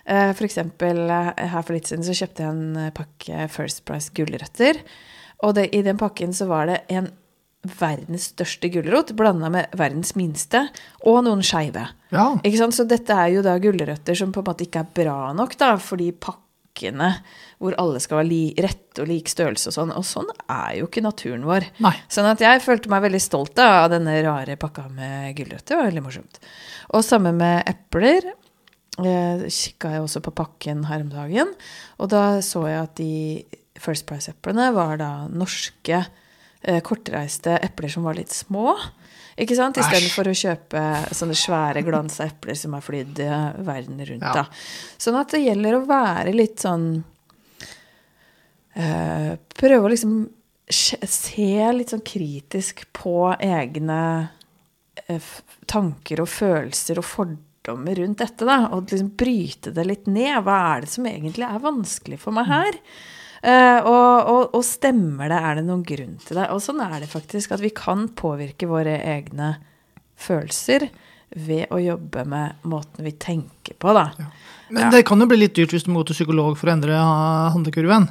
F.eks. 0.05 0.37
for 0.37 0.45
eksempel 0.45 1.09
her 1.09 1.63
for 1.63 1.73
litt 1.73 1.87
siden 1.87 2.03
så 2.03 2.13
kjøpte 2.13 2.43
jeg 2.43 2.51
en 2.51 2.91
pakke 2.93 3.47
First 3.49 3.85
Price 3.85 4.11
gulrøtter. 4.13 4.77
Og 5.41 5.55
det, 5.55 5.73
i 5.73 5.81
den 5.81 5.97
pakken 5.97 6.33
så 6.33 6.45
var 6.45 6.67
det 6.69 6.83
en 6.89 7.09
verdens 7.79 8.31
største 8.31 8.69
gulrot 8.73 9.13
blanda 9.17 9.49
med 9.49 9.69
verdens 9.77 10.15
minste, 10.17 10.67
og 11.05 11.23
noen 11.25 11.43
skeive. 11.45 11.87
Ja. 12.11 12.33
Så 12.73 12.85
dette 12.89 13.13
er 13.13 13.35
jo 13.35 13.41
da 13.45 13.57
gulrøtter 13.61 14.17
som 14.17 14.31
på 14.33 14.41
en 14.41 14.49
måte 14.49 14.65
ikke 14.65 14.81
er 14.81 14.93
bra 15.01 15.33
nok, 15.37 15.57
da, 15.57 15.75
fordi 15.77 16.11
pakkene 16.71 17.11
hvor 17.61 17.75
alle 17.77 17.99
skal 18.01 18.21
være 18.23 18.63
rette 18.63 19.01
og 19.01 19.07
lik 19.07 19.29
størrelse 19.29 19.69
og 19.69 19.75
sånn. 19.75 19.91
Og 19.93 20.05
sånn 20.05 20.29
er 20.49 20.79
jo 20.79 20.87
ikke 20.87 21.03
naturen 21.03 21.45
vår. 21.45 21.67
Nei. 21.83 21.93
Sånn 22.09 22.25
at 22.25 22.41
jeg 22.41 22.61
følte 22.63 22.89
meg 22.89 23.03
veldig 23.03 23.21
stolt 23.21 23.59
av 23.59 23.89
denne 23.91 24.21
rare 24.23 24.57
pakka 24.57 24.87
med 24.89 25.35
gulrøtter. 25.37 25.75
Det 25.75 25.77
var 25.77 25.89
veldig 25.89 26.03
morsomt. 26.05 26.39
Og 26.95 27.03
samme 27.05 27.31
med 27.33 27.63
epler. 27.69 28.33
Eh, 29.01 29.45
Kikka 29.47 29.93
jeg 29.93 30.01
også 30.01 30.21
på 30.21 30.33
pakken 30.35 30.85
her 30.89 31.01
om 31.01 31.09
dagen, 31.09 31.53
og 31.97 32.09
da 32.11 32.41
så 32.43 32.65
jeg 32.67 32.81
at 32.81 32.97
de 32.99 33.45
First 33.81 34.05
Price-eplene 34.05 34.67
var 34.75 34.97
da 34.99 35.11
norske 35.31 36.01
eh, 36.03 36.81
kortreiste 36.83 37.55
epler 37.63 37.89
som 37.89 38.03
var 38.05 38.19
litt 38.19 38.33
små. 38.35 38.75
Ikke 39.41 39.57
sant? 39.57 39.79
Istedenfor 39.81 40.29
å 40.29 40.35
kjøpe 40.37 40.81
sånne 41.17 41.37
svære 41.37 41.81
glansa 41.85 42.27
epler 42.29 42.57
som 42.57 42.75
har 42.77 42.83
flydd 42.85 43.21
eh, 43.25 43.47
verden 43.65 44.01
rundt. 44.05 44.27
Ja. 44.27 44.43
da. 44.43 44.43
Sånn 45.01 45.17
at 45.17 45.33
det 45.33 45.41
gjelder 45.45 45.79
å 45.79 45.85
være 45.89 46.35
litt 46.35 46.61
sånn 46.61 46.91
øh, 48.77 49.31
Prøve 49.61 49.87
å 49.87 49.91
liksom 49.91 50.19
se 50.71 51.71
litt 51.75 51.91
sånn 51.91 52.03
kritisk 52.05 52.85
på 52.95 53.31
egne 53.35 54.01
eh, 55.07 55.31
tanker 55.67 56.21
og 56.23 56.29
følelser 56.31 57.01
og 57.01 57.07
fordommer 57.07 57.97
rundt 57.99 58.21
dette, 58.21 58.47
da. 58.47 58.69
Og 58.75 58.93
liksom 58.93 59.11
bryte 59.19 59.73
det 59.75 59.87
litt 59.89 60.07
ned. 60.07 60.37
Hva 60.45 60.59
er 60.75 60.85
det 60.85 60.93
som 60.93 61.09
egentlig 61.09 61.49
er 61.49 61.65
vanskelig 61.65 62.21
for 62.21 62.37
meg 62.37 62.47
her? 62.51 62.79
Eh, 63.41 63.79
og, 63.89 64.27
og, 64.29 64.41
og 64.53 64.63
stemmer 64.65 65.31
det? 65.31 65.39
Er 65.41 65.55
det 65.57 65.65
noen 65.65 65.81
grunn 65.87 66.17
til 66.21 66.37
det? 66.37 66.47
Og 66.53 66.61
sånn 66.61 66.81
er 66.85 66.99
det 67.01 67.09
faktisk. 67.09 67.51
At 67.55 67.63
vi 67.63 67.71
kan 67.73 68.07
påvirke 68.17 68.67
våre 68.69 68.99
egne 69.01 69.55
følelser 70.21 70.89
ved 71.31 71.71
å 71.71 71.79
jobbe 71.81 72.25
med 72.27 72.63
måten 72.67 73.05
vi 73.07 73.13
tenker 73.15 73.77
på, 73.79 73.93
da. 73.95 74.09
Men 74.69 74.91
det 74.91 75.05
kan 75.07 75.19
jo 75.19 75.27
bli 75.31 75.37
litt 75.45 75.55
dyrt 75.55 75.71
hvis 75.73 75.85
du 75.87 75.91
må 75.93 76.01
gå 76.03 76.09
til 76.11 76.19
psykolog 76.21 76.57
for 76.59 76.69
å 76.69 76.73
endre 76.75 76.97
handlekurven. 77.55 78.09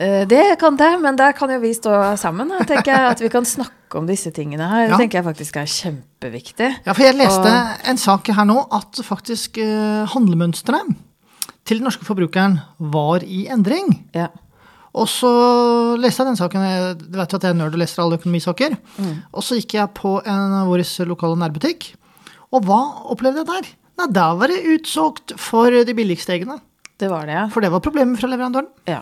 Uh, 0.00 0.22
Det 0.28 0.56
kan 0.60 0.76
det, 0.80 0.90
men 1.02 1.16
der 1.16 1.34
kan 1.36 1.50
jo 1.52 1.58
vi 1.60 1.72
stå 1.76 1.92
sammen. 2.20 2.52
Jeg 2.60 2.68
tenker 2.70 3.08
At 3.10 3.20
vi 3.20 3.28
kan 3.32 3.44
snakke 3.48 3.98
om 4.00 4.06
disse 4.08 4.30
tingene 4.32 4.64
her. 4.70 4.86
Det 4.86 4.94
Ja. 4.94 4.98
tenker 5.02 5.18
jeg 5.20 5.26
faktisk 5.26 5.56
er 5.60 5.68
kjempeviktig. 5.68 6.70
Ja, 6.86 6.92
for 6.94 7.02
jeg 7.02 7.16
leste 7.18 7.48
Og- 7.48 7.88
en 7.90 7.96
sak 8.00 8.26
her 8.28 8.44
nå 8.44 8.66
at 8.72 8.92
faktisk 9.04 9.58
uh, 9.58 10.06
handlemønsteret 10.14 10.94
til 11.64 11.78
den 11.80 11.86
norske 11.86 12.06
forbrukeren 12.06 12.58
var 12.92 13.22
i 13.24 13.46
endring. 13.52 13.94
Ja. 14.14 14.28
Og 14.92 15.08
så 15.08 15.28
leste 15.96 16.20
jeg 16.20 16.28
den 16.32 16.36
saken, 16.36 16.64
Du 17.00 17.16
vet 17.16 17.32
jo 17.32 17.38
at 17.38 17.46
jeg 17.46 17.54
er 17.54 17.58
nerd 17.58 17.72
og 17.76 17.80
leser 17.80 18.02
alle 18.02 18.18
økonomisaker. 18.20 18.74
Mm. 18.98 19.14
Og 19.32 19.44
så 19.46 19.56
gikk 19.56 19.78
jeg 19.78 19.94
på 19.96 20.18
en 20.20 20.56
av 20.58 20.68
våre 20.68 20.84
lokale 21.08 21.38
nærbutikk, 21.40 21.94
og 22.52 22.66
hva 22.68 22.80
opplevde 23.14 23.40
jeg 23.40 23.48
der? 23.48 23.70
Nei, 24.00 24.08
der 24.12 24.36
var 24.36 24.52
det 24.52 24.60
utsolgt 24.74 25.32
for 25.40 25.72
de 25.72 25.94
billigste 25.96 26.34
eggene. 26.34 26.58
Det 27.00 27.08
var 27.10 27.26
det, 27.26 27.34
ja. 27.38 27.46
For 27.52 27.64
det 27.64 27.72
var 27.72 27.82
problemet 27.84 28.20
fra 28.20 28.28
leverandøren. 28.28 28.68
Ja. 28.88 29.00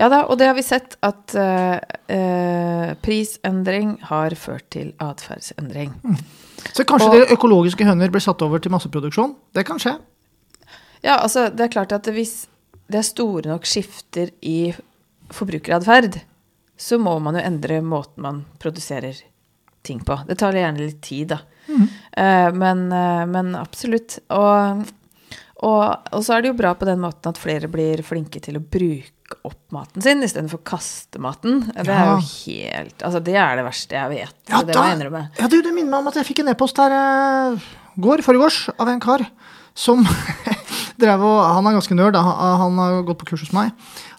ja 0.00 0.08
da, 0.10 0.24
og 0.26 0.38
det 0.40 0.48
har 0.50 0.56
vi 0.58 0.64
sett 0.66 0.96
at 1.06 1.34
eh, 1.38 1.78
eh, 2.12 2.90
prisendring 3.04 3.96
har 4.10 4.34
ført 4.38 4.66
til 4.74 4.90
atferdsendring. 5.02 5.94
Så 6.74 6.84
kanskje 6.88 7.08
Og- 7.08 7.14
de 7.14 7.36
økologiske 7.36 7.86
høner 7.86 8.10
blir 8.10 8.22
satt 8.24 8.42
over 8.42 8.58
til 8.58 8.74
masseproduksjon. 8.74 9.34
Det 9.54 9.64
kan 9.66 9.78
skje. 9.78 9.94
Ja, 11.04 11.18
altså, 11.20 11.48
det 11.52 11.66
er 11.66 11.72
klart 11.74 11.92
at 11.92 12.08
hvis 12.14 12.46
det 12.90 13.00
er 13.00 13.06
store 13.06 13.50
nok 13.52 13.66
skifter 13.68 14.30
i 14.44 14.72
forbrukeratferd, 15.34 16.18
så 16.80 16.98
må 17.00 17.16
man 17.22 17.36
jo 17.38 17.44
endre 17.44 17.78
måten 17.84 18.24
man 18.24 18.42
produserer 18.60 19.20
ting 19.84 20.00
på. 20.04 20.16
Det 20.28 20.38
tar 20.40 20.56
gjerne 20.56 20.80
litt 20.80 21.00
tid, 21.04 21.34
da. 21.34 21.40
Eh, 22.16 22.50
men, 22.56 22.86
eh, 22.92 23.24
men 23.30 23.52
absolutt. 23.58 24.18
Og, 24.32 24.84
og, 25.64 25.84
og 26.12 26.24
så 26.24 26.36
er 26.38 26.44
det 26.44 26.52
jo 26.52 26.58
bra 26.58 26.72
på 26.78 26.88
den 26.88 27.02
måten 27.04 27.30
at 27.30 27.40
flere 27.40 27.68
blir 27.72 28.02
flinke 28.06 28.40
til 28.44 28.58
å 28.60 28.64
bruke 28.64 29.12
opp 29.48 29.60
maten 29.74 30.04
sin 30.04 30.20
istedenfor 30.24 30.60
å 30.60 30.66
kaste 30.68 31.20
maten. 31.22 31.62
Det 31.72 31.88
er 31.88 32.10
jo 32.12 32.18
helt 32.20 33.04
Altså, 33.04 33.20
det 33.24 33.36
er 33.40 33.56
det 33.60 33.64
verste 33.66 33.96
jeg 33.96 34.12
vet. 34.12 34.36
Ja, 34.50 34.60
det 34.62 34.74
da- 34.76 34.80
må 34.82 34.88
jeg 34.90 34.98
innrømme. 34.98 35.22
Ja, 35.40 35.48
du, 35.52 35.56
det 35.64 35.72
minner 35.72 35.90
meg 35.96 36.00
om 36.04 36.12
at 36.12 36.20
jeg 36.20 36.28
fikk 36.28 36.42
en 36.44 36.52
e-post 36.52 36.80
her 36.80 36.92
uh, 36.96 37.70
går, 38.04 38.22
forgårs, 38.26 38.58
av 38.78 38.92
en 38.92 39.00
kar 39.04 39.24
som 39.74 40.04
drev 41.00 41.22
og 41.26 41.38
Han 41.56 41.66
er 41.66 41.76
ganske 41.78 41.96
nerd, 41.98 42.16
han 42.16 42.78
har 42.80 43.02
gått 43.06 43.20
på 43.22 43.30
kurs 43.32 43.44
hos 43.46 43.52
meg. 43.56 43.72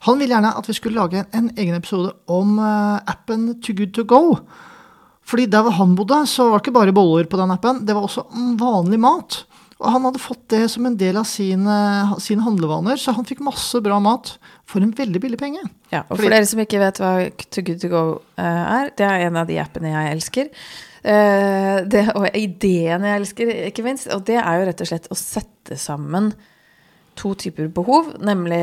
Han 0.07 0.19
ville 0.19 0.35
gjerne 0.35 0.53
at 0.57 0.69
vi 0.69 0.75
skulle 0.77 0.99
lage 1.01 1.25
en 1.33 1.49
egen 1.55 1.75
episode 1.77 2.13
om 2.31 2.57
eh, 2.59 3.11
appen 3.15 3.53
Too 3.61 3.75
Good 3.77 3.93
To 3.97 4.03
Go. 4.03 4.23
Fordi 5.25 5.47
der 5.49 5.63
hvor 5.65 5.73
han 5.79 5.95
bodde, 5.97 6.21
så 6.29 6.49
var 6.51 6.59
det 6.59 6.67
ikke 6.67 6.77
bare 6.77 6.93
boller 6.93 7.25
på 7.29 7.37
den 7.39 7.53
appen, 7.55 7.83
det 7.85 7.95
var 7.97 8.05
også 8.05 8.27
vanlig 8.59 8.99
mat. 9.01 9.39
Og 9.75 9.89
han 9.91 10.05
hadde 10.07 10.21
fått 10.23 10.43
det 10.53 10.61
som 10.71 10.85
en 10.87 10.95
del 10.95 11.17
av 11.19 11.25
sine, 11.27 11.73
sine 12.23 12.45
handlevaner, 12.45 12.95
så 13.01 13.11
han 13.17 13.25
fikk 13.27 13.41
masse 13.43 13.81
bra 13.83 13.97
mat 13.99 14.35
for 14.69 14.85
en 14.85 14.93
veldig 14.95 15.19
billig 15.23 15.39
penge. 15.41 15.65
Ja, 15.91 16.05
og 16.05 16.15
Fordi- 16.15 16.21
for 16.29 16.35
dere 16.37 16.45
som 16.47 16.61
ikke 16.63 16.79
vet 16.79 17.01
hva 17.01 17.11
To 17.57 17.61
Good 17.65 17.81
To 17.81 17.89
Go 17.91 18.03
eh, 18.37 18.63
er, 18.77 18.91
det 18.95 19.03
er 19.09 19.25
en 19.27 19.35
av 19.41 19.47
de 19.49 19.57
appene 19.59 19.91
jeg 19.91 20.13
elsker. 20.15 20.49
Eh, 21.03 21.83
det, 21.91 22.05
og 22.15 22.29
ideene 22.33 23.11
jeg 23.11 23.19
elsker, 23.19 23.51
ikke 23.67 23.83
minst. 23.83 24.07
Og 24.15 24.23
det 24.25 24.37
er 24.39 24.61
jo 24.61 24.65
rett 24.69 24.81
og 24.85 24.87
slett 24.93 25.11
å 25.11 25.17
sette 25.19 25.77
sammen 25.77 26.31
to 27.17 27.33
typer 27.39 27.69
behov, 27.73 28.13
nemlig 28.23 28.61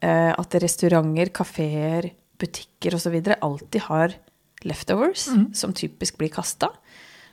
eh, 0.00 0.32
at 0.32 0.56
restauranter, 0.62 1.32
kafeer, 1.34 2.10
butikker 2.40 2.96
osv. 2.96 3.18
alltid 3.36 3.86
har 3.88 4.16
leftovers, 4.64 5.28
som 5.56 5.72
typisk 5.76 6.18
blir 6.20 6.32
kasta. 6.32 6.70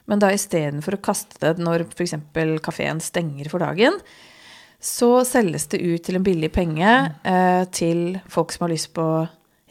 Men 0.07 0.21
da 0.23 0.31
istedenfor 0.31 0.95
å 0.95 1.03
kaste 1.03 1.39
det 1.41 1.63
når 1.63 1.87
f.eks. 1.89 2.15
kafeen 2.63 3.01
stenger 3.03 3.49
for 3.51 3.63
dagen, 3.63 3.97
så 4.79 5.25
selges 5.25 5.67
det 5.71 5.81
ut 5.81 6.03
til 6.05 6.19
en 6.19 6.25
billig 6.25 6.51
penge 6.53 6.91
eh, 7.27 7.63
til 7.73 8.19
folk 8.31 8.53
som 8.53 8.67
har 8.67 8.75
lyst 8.75 8.93
på 8.95 9.07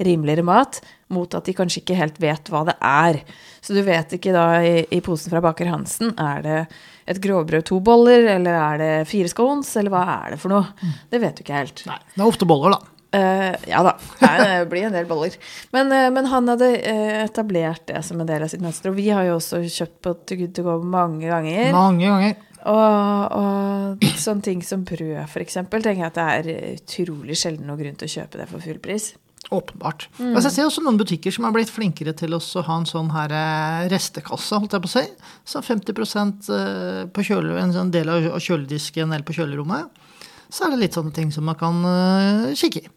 rimeligere 0.02 0.44
mat, 0.44 0.82
mot 1.08 1.32
at 1.38 1.46
de 1.46 1.54
kanskje 1.56 1.80
ikke 1.80 1.96
helt 1.96 2.18
vet 2.20 2.50
hva 2.52 2.66
det 2.68 2.74
er. 2.84 3.22
Så 3.64 3.72
du 3.72 3.80
vet 3.86 4.12
ikke 4.12 4.34
da 4.34 4.60
i, 4.60 4.82
i 4.92 5.00
posen 5.04 5.32
fra 5.32 5.40
Baker 5.44 5.70
Hansen, 5.72 6.12
er 6.20 6.44
det 6.44 6.58
et 7.06 7.22
grovbrød, 7.22 7.64
to 7.68 7.78
boller, 7.84 8.26
eller 8.34 8.58
er 8.58 8.82
det 8.82 8.90
fire 9.10 9.30
scones, 9.30 9.70
eller 9.78 9.94
hva 9.94 10.02
er 10.18 10.34
det 10.34 10.42
for 10.42 10.52
noe? 10.52 10.92
Det 11.10 11.22
vet 11.22 11.38
du 11.38 11.44
ikke 11.44 11.60
helt. 11.60 11.82
Nei, 11.86 11.98
det 12.14 12.22
er 12.22 12.28
ofte 12.28 12.48
boller, 12.48 12.74
da. 12.74 12.92
Uh, 13.16 13.54
ja 13.70 13.80
da, 13.86 13.92
det 14.18 14.66
blir 14.68 14.88
en 14.88 14.96
del 14.96 15.06
boller. 15.08 15.36
Men, 15.72 15.92
uh, 15.94 16.08
men 16.12 16.26
han 16.28 16.50
hadde 16.50 16.68
uh, 16.74 17.20
etablert 17.22 17.86
det 17.88 18.02
som 18.04 18.20
en 18.20 18.28
del 18.28 18.44
av 18.44 18.50
sitt 18.52 18.64
mønster. 18.64 18.90
Og 18.90 18.98
vi 18.98 19.06
har 19.14 19.24
jo 19.28 19.38
også 19.38 19.62
kjøpt 19.62 20.00
på 20.04 20.12
To 20.26 20.38
Good 20.42 20.56
To 20.58 20.66
Go 20.66 20.74
mange 20.82 21.30
ganger. 21.30 21.70
Mange 21.72 22.10
ganger. 22.10 22.42
Og, 22.66 23.36
og 23.38 24.08
sånne 24.18 24.42
ting 24.42 24.64
som 24.66 24.82
brød, 24.84 25.38
eksempel, 25.38 25.84
tenker 25.86 26.02
jeg 26.02 26.10
at 26.10 26.18
det 26.18 26.26
er 26.58 26.74
utrolig 26.74 27.38
sjelden 27.38 27.70
noen 27.70 27.78
grunn 27.84 28.00
til 28.00 28.10
å 28.10 28.14
kjøpe 28.18 28.42
det 28.42 28.48
for 28.50 28.64
full 28.64 28.82
pris. 28.82 29.12
Åpenbart. 29.54 30.08
Altså, 30.18 30.48
jeg 30.48 30.54
ser 30.56 30.66
også 30.66 30.82
noen 30.82 30.98
butikker 30.98 31.30
som 31.34 31.46
har 31.46 31.54
blitt 31.54 31.70
flinkere 31.70 32.14
til 32.18 32.34
å 32.34 32.40
ha 32.66 32.78
en 32.80 32.88
sånn 32.88 33.12
her 33.14 33.30
eh, 33.36 33.86
restekasse, 33.92 34.58
holdt 34.58 34.74
jeg 34.74 34.82
på 34.82 34.90
å 34.90 34.94
si. 34.96 35.04
Så 35.46 35.62
50 35.62 35.94
eh, 35.94 37.04
på 37.14 37.26
kjøle, 37.28 37.54
en 37.62 37.74
sånn 37.76 37.92
del 37.94 38.10
av 38.10 38.26
av 38.34 38.42
kjøledisken 38.42 39.12
eller 39.12 39.26
på 39.26 39.36
kjølerommet. 39.38 40.02
Så 40.50 40.66
er 40.66 40.74
det 40.74 40.82
litt 40.82 40.98
sånne 40.98 41.14
ting 41.14 41.30
som 41.34 41.46
man 41.46 41.58
kan 41.58 41.78
eh, 41.86 42.54
kikke 42.58 42.84
i. 42.84 42.90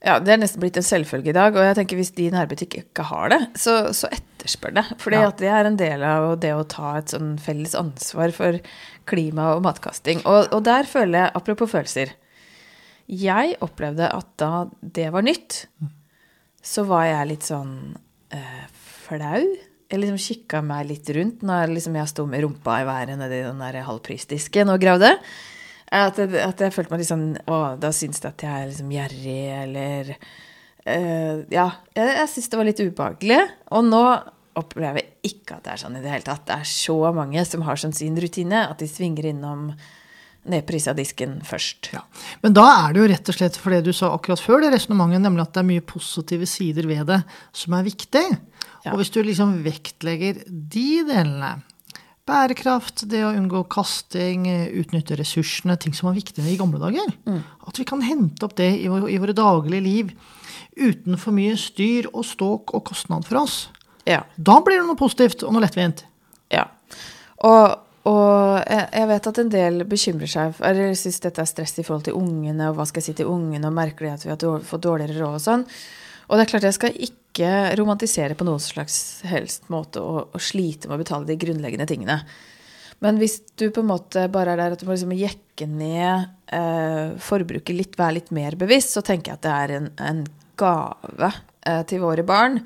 Ja, 0.00 0.16
Det 0.18 0.32
er 0.32 0.40
nesten 0.40 0.62
blitt 0.62 0.78
en 0.80 0.86
selvfølge 0.86 1.30
i 1.30 1.36
dag. 1.36 1.54
Og 1.54 1.62
jeg 1.66 1.76
tenker 1.76 1.98
hvis 2.00 2.14
din 2.16 2.32
nærbutikk 2.32 2.78
ikke 2.80 3.04
har 3.10 3.28
det, 3.34 3.40
så, 3.60 3.92
så 3.96 4.08
etterspør 4.08 4.72
det. 4.78 4.84
For 5.02 5.12
Ja. 5.12 5.28
det 5.36 5.50
er 5.52 5.68
en 5.68 5.76
del 5.76 6.02
av 6.02 6.32
det 6.40 6.54
å 6.56 6.64
ta 6.64 6.94
et 6.98 7.12
sånn 7.12 7.34
felles 7.42 7.76
ansvar 7.76 8.32
for 8.32 8.58
klima 9.10 9.52
og 9.56 9.62
matkasting. 9.66 10.22
Og, 10.24 10.48
og 10.56 10.64
der 10.64 10.88
føler 10.88 11.26
jeg, 11.26 11.34
apropos 11.36 11.70
følelser 11.74 12.14
Jeg 13.10 13.56
opplevde 13.64 14.06
at 14.14 14.28
da 14.38 14.50
det 14.80 15.08
var 15.14 15.24
nytt, 15.26 15.64
så 16.62 16.84
var 16.86 17.06
jeg 17.08 17.30
litt 17.32 17.46
sånn 17.48 17.72
eh, 18.36 18.64
flau. 19.06 19.40
Jeg 19.90 19.98
liksom 19.98 20.20
kikka 20.22 20.60
meg 20.62 20.86
litt 20.86 21.08
rundt 21.16 21.40
når 21.46 21.72
liksom 21.74 21.96
jeg 21.98 22.10
sto 22.12 22.26
med 22.30 22.44
rumpa 22.44 22.76
i 22.82 22.86
været 22.86 23.16
nedi 23.18 23.40
den 23.42 23.58
der 23.64 23.80
halvprisdisken 23.88 24.70
og 24.70 24.78
gravde. 24.84 25.16
At, 25.90 26.20
jeg- 26.22 26.38
at 26.38 26.60
jeg 26.62 26.70
følte 26.76 26.92
meg 26.94 27.00
litt 27.02 27.08
sånn 27.10 27.24
Å, 27.50 27.56
da 27.82 27.88
syns 27.90 28.20
de 28.22 28.28
at 28.28 28.44
jeg 28.46 28.50
er 28.60 28.68
liksom 28.70 28.92
gjerrig, 28.94 29.40
eller 29.64 30.12
eh, 30.86 31.40
Ja. 31.50 31.64
Jeg, 31.96 32.12
jeg 32.20 32.28
syns 32.30 32.48
det 32.52 32.60
var 32.60 32.68
litt 32.68 32.82
ubehagelig. 32.84 33.40
Og 33.74 33.88
nå 33.88 34.04
opplever 34.60 35.00
jeg 35.02 35.32
ikke 35.32 35.56
at 35.56 35.64
det 35.66 35.72
er 35.74 35.80
sånn 35.82 35.96
i 35.98 36.04
det 36.04 36.12
hele 36.12 36.26
tatt. 36.28 36.44
Det 36.46 36.60
er 36.60 36.68
så 36.70 37.00
mange 37.16 37.42
som 37.48 37.62
har 37.66 37.80
som 37.80 37.90
sin 37.96 38.14
rutine 38.22 38.62
at 38.70 38.78
de 38.78 38.86
svinger 38.90 39.32
innom 39.32 39.72
nedpris 40.48 40.86
av 40.88 40.96
disken 40.96 41.40
først. 41.44 41.90
Ja. 41.92 42.00
Men 42.42 42.54
da 42.56 42.64
er 42.86 42.94
det 42.94 43.00
jo 43.02 43.08
rett 43.12 43.28
og 43.28 43.36
slett 43.36 43.56
for 43.60 43.70
det 43.74 43.82
du 43.84 43.92
sa 43.92 44.12
akkurat 44.14 44.40
før, 44.40 44.62
det 44.64 44.72
resonnementet, 44.74 45.20
nemlig 45.24 45.42
at 45.44 45.52
det 45.54 45.60
er 45.64 45.68
mye 45.68 45.84
positive 45.84 46.46
sider 46.48 46.86
ved 46.88 47.06
det 47.10 47.20
som 47.52 47.74
er 47.76 47.84
viktig. 47.84 48.24
Ja. 48.86 48.92
Og 48.94 49.00
hvis 49.02 49.12
du 49.12 49.20
liksom 49.22 49.58
vektlegger 49.66 50.40
de 50.48 50.86
delene, 51.04 51.58
bærekraft, 52.30 53.04
det 53.10 53.24
å 53.26 53.32
unngå 53.34 53.64
kasting, 53.72 54.44
utnytte 54.78 55.16
ressursene, 55.18 55.74
ting 55.80 55.94
som 55.96 56.08
var 56.10 56.16
viktige 56.18 56.46
i 56.52 56.58
gamle 56.60 56.78
dager, 56.80 57.10
at 57.66 57.80
vi 57.80 57.86
kan 57.88 58.04
hente 58.06 58.46
opp 58.46 58.54
det 58.60 58.68
i, 58.84 58.86
vår, 58.92 59.08
i 59.10 59.18
våre 59.18 59.34
daglige 59.36 59.82
liv 59.82 60.12
uten 60.80 61.18
for 61.18 61.34
mye 61.34 61.56
styr 61.58 62.06
og 62.12 62.22
ståk 62.28 62.72
og 62.78 62.84
kostnad 62.86 63.26
for 63.26 63.42
oss, 63.42 63.68
Ja. 64.06 64.22
da 64.38 64.60
blir 64.64 64.78
det 64.80 64.86
noe 64.86 64.96
positivt 64.96 65.42
og 65.44 65.52
noe 65.52 65.64
lettvint. 65.66 66.04
Ja. 66.50 66.68
Og, 67.44 67.74
og 68.08 68.62
jeg, 68.64 69.08
vet 69.10 69.26
at 69.28 69.38
en 69.42 69.50
del 69.52 69.82
bekymrer 69.88 70.30
seg 70.30 70.60
eller 70.64 70.94
syns 70.96 71.20
dette 71.20 71.42
er 71.42 71.48
stress 71.48 71.74
i 71.76 71.84
forhold 71.84 72.06
til 72.08 72.16
ungene, 72.16 72.70
og 72.70 72.78
hva 72.78 72.86
skal 72.88 73.02
jeg 73.02 73.10
si 73.10 73.16
til 73.18 73.28
ungene, 73.28 73.66
og 73.68 73.76
merker 73.76 74.06
de 74.06 74.12
at 74.14 74.24
vi 74.24 74.32
har 74.32 74.64
fått 74.64 74.86
dårligere 74.86 75.18
råd 75.20 75.36
og 75.36 75.44
sånn. 75.44 75.66
Og 76.30 76.38
det 76.38 76.44
er 76.44 76.52
klart 76.52 76.68
jeg 76.68 76.78
skal 76.78 77.02
ikke 77.08 77.50
romantisere 77.76 78.36
på 78.38 78.46
noen 78.48 78.62
slags 78.62 79.20
helst 79.28 79.68
måte 79.72 80.00
og, 80.00 80.32
og 80.32 80.42
slite 80.42 80.88
med 80.88 80.96
å 80.96 81.02
betale 81.02 81.28
de 81.28 81.36
grunnleggende 81.42 81.88
tingene. 81.90 82.20
Men 83.04 83.20
hvis 83.20 83.38
du 83.58 83.68
på 83.72 83.82
en 83.82 83.90
måte 83.90 84.26
bare 84.32 84.54
er 84.54 84.60
der 84.60 84.76
at 84.76 84.80
du 84.80 84.86
må 84.88 84.94
liksom 84.94 85.12
jekke 85.16 85.68
ned 85.68 86.30
eh, 86.56 87.16
forbruket 87.20 87.76
litt, 87.76 87.98
være 88.00 88.18
litt 88.18 88.32
mer 88.36 88.56
bevisst, 88.60 88.96
så 88.96 89.04
tenker 89.04 89.32
jeg 89.32 89.40
at 89.40 89.44
det 89.44 89.54
er 89.56 89.76
en, 89.76 89.90
en 90.08 90.24
gave 90.60 91.30
eh, 91.68 91.82
til 91.88 92.04
våre 92.04 92.24
barn 92.28 92.60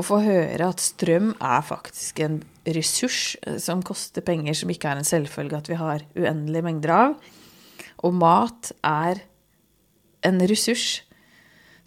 å 0.00 0.06
få 0.06 0.20
høre 0.24 0.70
at 0.72 0.82
strøm 0.82 1.34
er 1.36 1.62
faktisk 1.66 2.22
en 2.24 2.40
ressurs 2.68 3.36
eh, 3.46 3.58
som 3.62 3.84
koster 3.86 4.24
penger, 4.24 4.56
som 4.56 4.72
ikke 4.72 4.90
er 4.90 5.00
en 5.00 5.06
selvfølge 5.06 5.60
at 5.60 5.70
vi 5.70 5.78
har 5.80 6.04
uendelige 6.16 6.66
mengder 6.66 6.94
av. 6.96 7.14
Og 8.04 8.16
mat 8.16 8.72
er 8.86 9.22
en 10.26 10.42
ressurs 10.48 11.02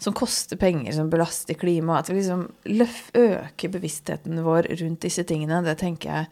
som 0.02 0.14
koster 0.16 0.58
penger, 0.60 0.92
som 0.96 1.10
belaster 1.10 1.56
klimaet. 1.58 2.04
At 2.04 2.12
vi 2.12 2.20
liksom 2.20 2.48
øker 3.14 3.72
bevisstheten 3.72 4.42
vår 4.44 4.68
rundt 4.82 5.04
disse 5.06 5.24
tingene, 5.26 5.62
det 5.64 5.78
tenker 5.80 6.10
jeg 6.10 6.30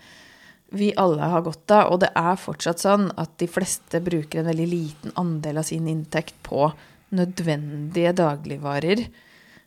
vi 0.73 0.89
alle 0.97 1.29
har 1.29 1.45
godt 1.45 1.73
av. 1.75 1.93
Og 1.93 2.01
det 2.05 2.11
er 2.17 2.41
fortsatt 2.41 2.83
sånn 2.83 3.11
at 3.21 3.37
de 3.41 3.49
fleste 3.51 4.01
bruker 4.05 4.41
en 4.41 4.51
veldig 4.51 4.69
liten 4.69 5.15
andel 5.21 5.61
av 5.61 5.69
sin 5.69 5.89
inntekt 5.91 6.39
på 6.47 6.71
nødvendige 7.13 8.15
dagligvarer 8.17 9.05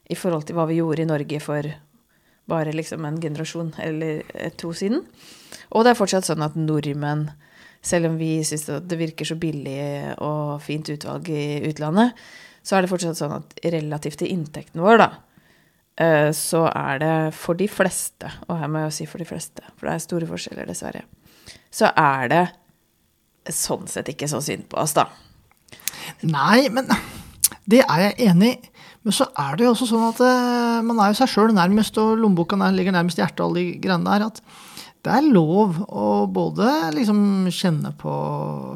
i 0.05 0.17
forhold 0.17 0.47
til 0.47 0.57
hva 0.57 0.65
vi 0.69 0.79
gjorde 0.79 1.05
i 1.05 1.09
Norge 1.09 1.41
for 1.41 1.69
bare 2.49 2.73
liksom 2.75 3.05
en 3.05 3.19
generasjon 3.21 3.73
eller 3.81 4.23
to 4.59 4.73
siden. 4.73 5.03
Og 5.73 5.85
det 5.85 5.93
er 5.93 5.99
fortsatt 5.99 6.27
sånn 6.27 6.45
at 6.45 6.57
nordmenn, 6.59 7.29
selv 7.85 8.09
om 8.09 8.17
vi 8.17 8.39
syns 8.45 8.65
det 8.65 8.97
virker 8.97 9.27
så 9.29 9.37
billig 9.37 10.15
og 10.23 10.61
fint 10.65 10.89
utvalg 10.89 11.29
i 11.29 11.61
utlandet, 11.69 12.17
så 12.65 12.77
er 12.77 12.85
det 12.85 12.89
fortsatt 12.89 13.19
sånn 13.19 13.35
at 13.37 13.57
relativt 13.75 14.23
til 14.23 14.31
inntekten 14.33 14.81
vår, 14.81 15.01
da, 15.03 15.09
eh, 16.01 16.29
så 16.33 16.63
er 16.71 17.01
det 17.01 17.15
for 17.37 17.57
de 17.57 17.67
fleste, 17.69 18.31
og 18.47 18.57
her 18.57 18.71
må 18.71 18.81
jeg 18.81 18.89
jo 18.89 18.95
si 18.97 19.09
for 19.09 19.21
de 19.21 19.29
fleste, 19.29 19.65
for 19.75 19.85
det 19.85 19.93
er 19.93 20.05
store 20.05 20.29
forskjeller, 20.29 20.69
dessverre, 20.69 21.03
så 21.69 21.91
er 21.93 22.31
det 22.33 22.45
sånn 23.53 23.85
sett 23.89 24.09
ikke 24.09 24.29
så 24.31 24.41
synd 24.41 24.65
på 24.71 24.81
oss, 24.81 24.95
da. 24.97 25.05
Nei, 26.25 26.65
men 26.73 26.89
det 27.69 27.83
er 27.85 28.07
jeg 28.07 28.31
enig 28.31 28.55
i. 28.55 28.71
Men 29.05 29.13
så 29.13 29.27
er 29.37 29.57
det 29.57 29.67
jo 29.67 29.71
også 29.75 29.85
sånn 29.91 30.07
at 30.07 30.21
eh, 30.25 30.79
man 30.85 30.99
er 30.99 31.11
jo 31.11 31.19
seg 31.19 31.29
sjøl 31.29 31.53
nærmest, 31.53 31.97
og 32.01 32.17
lommeboka 32.17 32.57
ligger 32.73 32.95
nærmest 32.95 33.21
hjertet 33.21 33.43
og 33.43 33.51
alle 33.51 33.61
de 33.61 33.75
greiene 33.83 34.09
der. 34.09 34.25
At 34.31 34.41
det 35.05 35.13
er 35.13 35.27
lov 35.29 35.77
å 35.85 36.05
både 36.33 36.71
liksom 36.95 37.19
kjenne 37.53 37.91
på 37.99 38.13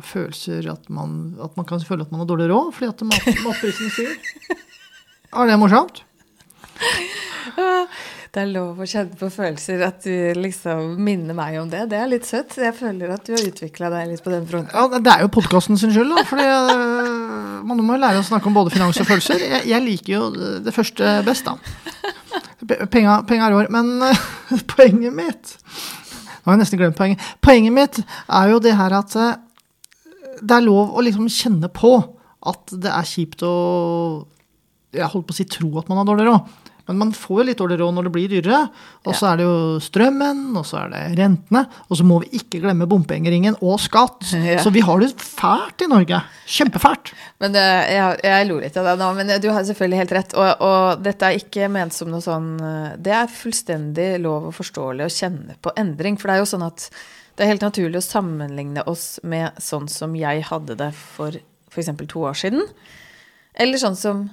følelser, 0.05 0.69
at 0.69 0.85
man, 0.93 1.33
at 1.41 1.57
man 1.57 1.65
kan 1.65 1.81
føle 1.81 2.05
at 2.05 2.13
man 2.13 2.21
har 2.21 2.29
dårlig 2.29 2.51
råd 2.51 2.69
fordi 2.77 2.91
at 2.91 3.01
mat, 3.09 3.25
matprisene 3.47 3.89
stiger. 3.95 4.61
Er 5.33 5.49
det 5.49 5.57
morsomt? 5.61 6.03
Det 8.29 8.43
er 8.43 8.49
lov 8.51 8.77
å 8.77 8.85
kjenne 8.85 9.17
på 9.17 9.25
følelser 9.33 9.81
at 9.81 10.03
du 10.05 10.37
liksom 10.37 10.99
minner 11.01 11.33
meg 11.33 11.55
om 11.57 11.69
det. 11.71 11.87
Det 11.89 11.97
er 11.97 12.11
litt 12.11 12.27
søtt. 12.29 12.53
Jeg 12.61 12.75
føler 12.77 13.09
at 13.15 13.25
du 13.25 13.33
har 13.33 13.41
utvikla 13.41 13.89
deg 13.89 14.11
litt 14.11 14.21
på 14.21 14.29
den 14.29 14.45
fronten. 14.45 14.69
Ja, 14.69 14.99
Det 15.01 15.13
er 15.15 15.23
jo 15.25 15.31
podkasten 15.33 15.79
sin 15.81 15.89
skyld, 15.95 16.13
da. 16.13 16.21
Fordi 16.29 16.45
øh, 16.45 17.28
man 17.65 17.81
må 17.85 17.97
lære 17.99 18.21
å 18.21 18.25
snakke 18.27 18.47
om 18.49 18.55
både 18.55 18.71
finans 18.73 18.99
og 19.01 19.07
følelser. 19.09 19.41
Jeg, 19.43 19.65
jeg 19.71 19.83
liker 19.85 20.13
jo 20.13 20.23
det 20.65 20.73
første 20.75 21.13
best, 21.27 21.45
da. 21.49 21.57
Pe- 22.67 22.85
Penga, 22.91 23.19
penga 23.27 23.49
rår. 23.53 23.69
Men 23.73 23.91
øh, 24.09 24.23
poenget 24.75 25.13
mitt 25.15 25.55
Nå 26.39 26.51
har 26.51 26.55
jeg 26.55 26.61
nesten 26.63 26.79
glemt 26.79 26.95
poenget. 26.97 27.23
Poenget 27.43 27.73
mitt 27.75 27.99
er 28.01 28.51
jo 28.53 28.59
det 28.63 28.75
her 28.79 28.93
at 28.99 29.15
øh, 29.19 29.33
det 30.39 30.55
er 30.55 30.63
lov 30.65 30.93
å 30.95 31.03
liksom 31.03 31.27
kjenne 31.31 31.67
på 31.75 31.93
at 32.47 32.71
det 32.79 32.91
er 32.95 33.07
kjipt 33.09 33.41
å 33.43 33.53
Jeg 34.95 35.09
holdt 35.11 35.27
på 35.27 35.35
å 35.35 35.37
si 35.37 35.45
tro 35.51 35.67
at 35.81 35.89
man 35.91 35.99
har 35.99 36.07
dårlig 36.07 36.25
råd. 36.29 36.47
Men 36.89 36.97
man 36.97 37.11
får 37.13 37.41
jo 37.41 37.43
litt 37.45 37.59
dårlig 37.61 37.77
råd 37.77 37.93
når 37.93 38.07
det 38.07 38.11
blir 38.15 38.31
dyrere. 38.31 38.63
Og 39.05 39.13
så 39.13 39.27
er 39.29 39.39
det 39.39 39.45
jo 39.45 39.57
strømmen, 39.83 40.39
og 40.57 40.63
så 40.65 40.79
er 40.81 40.93
det 40.93 41.01
rentene. 41.19 41.61
Og 41.85 41.99
så 41.99 42.05
må 42.07 42.17
vi 42.23 42.31
ikke 42.39 42.63
glemme 42.63 42.87
bompengeringen 42.89 43.59
og 43.61 43.77
skatt. 43.83 44.25
Ja. 44.49 44.63
Så 44.63 44.71
vi 44.73 44.81
har 44.81 44.97
det 45.01 45.11
fælt 45.21 45.83
i 45.83 45.87
Norge. 45.91 46.17
Kjempefælt. 46.49 47.11
Men 47.43 47.53
det, 47.53 47.65
jeg, 47.91 48.15
jeg 48.25 48.47
lo 48.47 48.55
litt 48.57 48.77
av 48.79 48.87
deg 48.87 49.01
nå, 49.01 49.09
men 49.19 49.33
du 49.43 49.45
har 49.51 49.65
selvfølgelig 49.67 49.99
helt 49.99 50.13
rett. 50.15 50.33
Og, 50.39 50.63
og 50.65 51.03
dette 51.05 51.27
er 51.27 51.37
ikke 51.37 51.69
ment 51.69 51.93
som 51.93 52.09
noe 52.09 52.23
sånn 52.23 52.47
eh, 52.57 52.95
Det 52.97 53.13
er 53.13 53.29
fullstendig 53.29 54.07
lov 54.23 54.49
og 54.49 54.55
forståelig 54.57 55.05
å 55.05 55.13
kjenne 55.13 55.57
på 55.61 55.75
endring. 55.77 56.17
For 56.17 56.31
det 56.31 56.39
er 56.39 56.41
jo 56.41 56.49
sånn 56.55 56.65
at 56.65 56.87
det 57.37 57.45
er 57.45 57.53
helt 57.53 57.67
naturlig 57.67 58.01
å 58.01 58.07
sammenligne 58.07 58.87
oss 58.89 59.19
med 59.27 59.59
sånn 59.63 59.85
som 59.91 60.15
jeg 60.17 60.47
hadde 60.49 60.79
det 60.79 60.89
for 60.97 61.37
f.eks. 61.69 61.93
to 62.09 62.25
år 62.25 62.39
siden. 62.39 62.65
Eller 63.59 63.81
sånn 63.81 63.99
som 63.99 64.25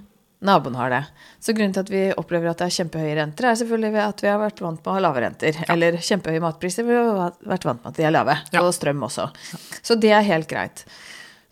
naboen 0.45 0.77
har 0.77 0.93
det. 0.93 1.03
Så 1.41 1.55
grunnen 1.57 1.75
til 1.75 1.85
at 1.87 1.91
vi 1.93 2.05
opplever 2.13 2.51
at 2.51 2.61
det 2.61 2.69
er 2.69 2.77
kjempehøye 2.77 3.17
renter, 3.19 3.49
er 3.49 3.59
selvfølgelig 3.61 4.03
at 4.05 4.23
vi 4.25 4.31
har 4.31 4.41
vært 4.43 4.63
vant 4.65 4.81
med 4.83 4.93
å 4.93 4.97
ha 4.99 5.03
lave 5.09 5.25
renter. 5.25 5.61
Eller 5.73 5.99
kjempehøye 6.03 6.45
matpriser, 6.45 6.87
vi 6.87 6.97
har 6.97 7.37
vært 7.41 7.69
vant 7.69 7.83
med 7.83 7.93
at 7.93 8.01
de 8.01 8.07
er 8.07 8.15
lave. 8.15 8.39
Ja. 8.53 8.65
Og 8.65 8.75
strøm 8.77 9.05
også. 9.09 9.31
Så 9.81 9.99
det 10.01 10.13
er 10.17 10.27
helt 10.27 10.51
greit. 10.51 10.85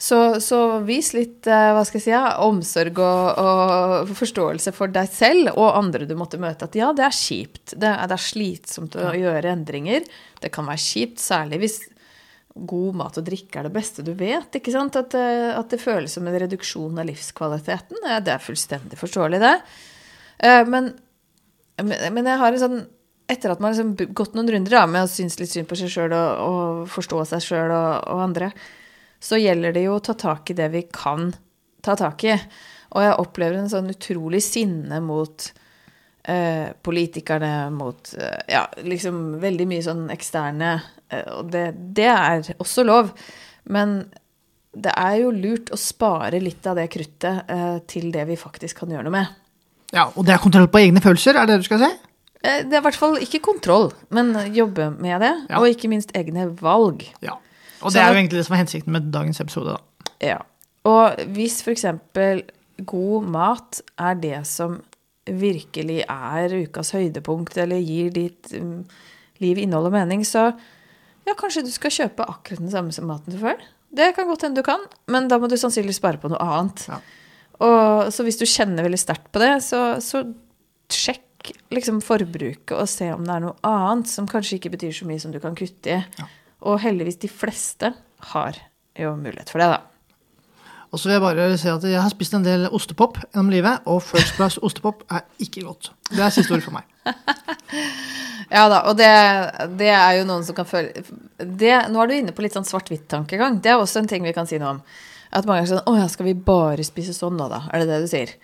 Så, 0.05 0.41
så 0.43 0.59
vis 0.85 1.13
litt 1.15 1.47
eh, 1.47 1.71
hva 1.73 1.85
skal 1.87 2.01
jeg 2.01 2.05
si, 2.05 2.13
ja, 2.13 2.35
omsorg 2.45 2.99
og, 3.01 3.39
og 3.41 4.11
forståelse 4.19 4.75
for 4.75 4.93
deg 4.93 5.09
selv 5.09 5.55
og 5.55 5.79
andre 5.79 6.09
du 6.09 6.17
måtte 6.19 6.41
møte. 6.43 6.67
At 6.67 6.77
ja, 6.77 6.91
det 6.97 7.07
er 7.07 7.15
kjipt. 7.15 7.77
Det 7.79 7.89
er, 7.89 8.03
det 8.11 8.19
er 8.19 8.25
slitsomt 8.27 8.99
å 9.01 9.15
gjøre 9.17 9.55
endringer. 9.55 10.05
Det 10.43 10.51
kan 10.53 10.69
være 10.69 10.83
kjipt, 10.83 11.23
særlig 11.23 11.63
hvis 11.63 11.79
god 12.55 12.95
mat 12.95 13.17
og 13.19 13.25
drikke 13.27 13.59
er 13.59 13.67
det 13.67 13.73
beste 13.75 14.05
du 14.07 14.13
vet. 14.15 14.55
ikke 14.55 14.71
sant? 14.73 14.95
At, 14.97 15.11
det- 15.11 15.55
at 15.59 15.69
det 15.75 15.81
føles 15.83 16.13
som 16.15 16.27
en 16.31 16.37
reduksjon 16.39 16.99
av 17.03 17.07
livskvaliteten. 17.09 17.99
Det 18.25 18.31
er 18.35 18.39
fullstendig 18.45 18.99
forståelig, 19.01 19.41
det. 19.43 19.55
Eh, 20.39 20.65
Men, 20.71 20.93
men 21.83 22.25
jeg 22.31 22.39
har 22.39 22.53
en 22.53 22.63
sånn 22.63 22.85
Etter 23.27 23.51
at 23.55 23.59
man 23.59 23.73
har 23.73 23.79
liksom 23.83 24.13
gått 24.15 24.35
noen 24.37 24.51
runder 24.53 24.71
da, 24.77 24.83
med 24.87 25.07
å 25.07 25.09
synes 25.09 25.39
litt 25.41 25.49
synd 25.49 25.67
på 25.67 25.79
seg 25.81 25.89
sjøl 25.89 26.13
og, 26.13 26.41
og 26.45 26.89
forstå 26.93 27.23
seg 27.31 27.41
sjøl 27.41 27.71
og, 27.73 28.03
og 28.13 28.19
andre, 28.21 28.51
så 29.17 29.39
gjelder 29.41 29.73
det 29.73 29.87
jo 29.87 29.95
å 29.97 30.03
ta 30.05 30.13
tak 30.13 30.51
i 30.53 30.57
det 30.59 30.67
vi 30.75 30.83
kan 30.93 31.31
ta 31.81 31.95
tak 31.97 32.21
i. 32.29 32.35
Og 32.93 33.01
jeg 33.01 33.17
opplever 33.25 33.57
en 33.63 33.71
sånn 33.73 33.89
utrolig 33.89 34.43
sinne 34.45 35.01
mot 35.01 35.47
eh, 36.29 36.69
politikerne, 36.85 37.71
mot 37.73 38.13
eh, 38.21 38.45
ja, 38.53 38.67
liksom 38.85 39.39
veldig 39.41 39.67
mye 39.73 39.87
sånn 39.89 40.05
eksterne 40.13 40.75
eh, 40.77 40.85
Og 41.13 41.51
det, 41.53 41.67
det 41.97 42.09
er 42.11 42.55
også 42.59 42.85
lov. 42.87 43.13
Men 43.65 44.05
det 44.75 44.93
er 44.99 45.21
jo 45.23 45.31
lurt 45.31 45.71
å 45.73 45.79
spare 45.79 46.41
litt 46.43 46.67
av 46.67 46.79
det 46.81 46.89
kruttet 46.93 47.51
eh, 47.51 47.77
til 47.91 48.11
det 48.15 48.25
vi 48.31 48.39
faktisk 48.39 48.83
kan 48.83 48.91
gjøre 48.95 49.07
noe 49.07 49.15
med. 49.15 49.37
Ja, 49.95 50.09
Og 50.17 50.27
det 50.27 50.35
er 50.35 50.43
kontroll 50.43 50.67
på 50.73 50.81
egne 50.83 51.03
følelser, 51.05 51.37
er 51.39 51.47
det 51.47 51.55
det 51.55 51.63
du 51.63 51.69
skal 51.69 51.85
si? 51.85 51.91
Eh, 52.43 52.63
Det 52.67 52.75
er 52.75 52.81
i 52.81 52.87
hvert 52.89 52.99
fall 52.99 53.21
ikke 53.23 53.43
kontroll, 53.45 53.93
men 54.11 54.33
jobbe 54.55 54.91
med 54.99 55.23
det. 55.23 55.35
Ja. 55.51 55.61
Og 55.61 55.69
ikke 55.71 55.91
minst 55.93 56.11
egne 56.19 56.49
valg. 56.59 57.07
Ja. 57.23 57.37
Og 57.81 57.93
Så 57.93 57.99
det 57.99 58.03
er 58.03 58.11
jo 58.11 58.19
egentlig 58.19 58.41
det 58.41 58.47
som 58.49 58.57
er 58.57 58.63
hensikten 58.65 58.93
med 58.97 59.13
dagens 59.15 59.41
episode, 59.45 59.77
da. 59.77 60.11
Ja. 60.25 60.41
Og 60.85 61.21
hvis 61.37 61.61
f.eks. 61.63 61.85
god 62.85 63.29
mat 63.31 63.81
er 64.01 64.15
det 64.19 64.47
som 64.49 64.81
virkelig 65.25 66.03
er 66.09 66.53
ukas 66.65 66.91
høydepunkt, 66.97 67.57
eller 67.57 67.81
gir 67.81 68.11
ditt 68.13 68.51
um, 68.59 68.83
liv 69.41 69.61
innhold 69.63 69.89
og 69.89 69.95
mening, 69.95 70.25
så 70.27 70.51
ja, 71.25 71.35
kanskje 71.39 71.65
du 71.65 71.73
skal 71.73 71.93
kjøpe 71.95 72.27
akkurat 72.29 72.63
den 72.63 72.73
samme 72.73 72.95
som 72.95 73.09
maten 73.09 73.35
du 73.35 73.41
før. 73.41 73.61
Det 73.95 74.11
kan 74.17 74.29
godt 74.29 74.47
hende 74.47 74.61
du 74.61 74.67
kan, 74.67 74.83
men 75.11 75.29
da 75.31 75.39
må 75.39 75.49
du 75.51 75.57
sannsynligvis 75.61 76.01
spare 76.03 76.21
på 76.21 76.31
noe 76.33 76.41
annet. 76.43 76.87
Ja. 76.91 76.99
Og, 77.63 78.11
så 78.15 78.27
hvis 78.27 78.41
du 78.41 78.47
kjenner 78.49 78.87
veldig 78.87 78.99
sterkt 78.99 79.31
på 79.33 79.43
det, 79.43 79.53
så, 79.63 80.01
så 80.03 80.25
sjekk 80.91 81.53
liksom 81.75 82.01
forbruket 82.05 82.75
og 82.75 82.89
se 82.91 83.11
om 83.15 83.25
det 83.27 83.37
er 83.37 83.45
noe 83.45 83.57
annet 83.69 84.11
som 84.11 84.27
kanskje 84.29 84.59
ikke 84.59 84.75
betyr 84.75 84.95
så 84.97 85.09
mye 85.09 85.23
som 85.23 85.35
du 85.35 85.41
kan 85.43 85.57
kutte 85.59 85.99
i. 85.99 86.01
Ja. 86.19 86.29
Og 86.65 86.81
heldigvis 86.83 87.21
de 87.23 87.31
fleste 87.31 87.93
har 88.33 88.59
jo 88.99 89.15
mulighet 89.21 89.53
for 89.53 89.63
det, 89.63 89.71
da. 89.77 89.94
Og 90.95 91.01
så 91.01 91.09
vil 91.09 91.17
jeg 91.17 91.23
bare 91.25 91.47
si 91.59 91.71
at 91.73 91.85
jeg 91.91 91.99
har 91.99 92.13
spist 92.13 92.37
en 92.39 92.45
del 92.47 92.69
ostepop 92.71 93.19
gjennom 93.25 93.51
livet, 93.51 93.83
og 93.91 93.99
First 94.07 94.37
Price 94.39 94.63
ostepop 94.63 95.03
er 95.11 95.25
ikke 95.43 95.65
godt. 95.67 95.91
Det 96.13 96.23
er 96.23 96.35
siste 96.35 96.55
ord 96.55 96.63
for 96.63 96.79
meg. 96.79 96.87
Ja 98.53 98.67
da, 98.69 98.83
og 98.91 98.99
det, 98.99 99.09
det 99.81 99.89
er 99.89 100.19
jo 100.19 100.27
noen 100.29 100.45
som 100.47 100.55
kan 100.55 100.67
føle 100.69 101.03
det, 101.41 101.73
Nå 101.91 102.03
er 102.03 102.11
du 102.11 102.13
inne 102.19 102.35
på 102.37 102.45
litt 102.45 102.55
sånn 102.55 102.67
svart-hvitt-tankegang. 102.69 103.57
Det 103.65 103.73
er 103.73 103.81
også 103.81 104.03
en 104.03 104.11
ting 104.11 104.23
vi 104.23 104.35
kan 104.37 104.47
si 104.47 104.61
noe 104.61 104.77
om. 104.77 104.83
At 105.35 105.49
mange 105.49 105.65
er 105.65 105.71
sånn 105.73 105.89
Å 105.91 105.95
ja, 105.97 106.05
skal 106.13 106.29
vi 106.29 106.37
bare 106.37 106.85
spise 106.87 107.17
sånn 107.17 107.39
nå, 107.41 107.49
da? 107.51 107.65
Er 107.73 107.83
det 107.83 107.89
det 107.91 108.03
du 108.05 108.11
sier? 108.13 108.35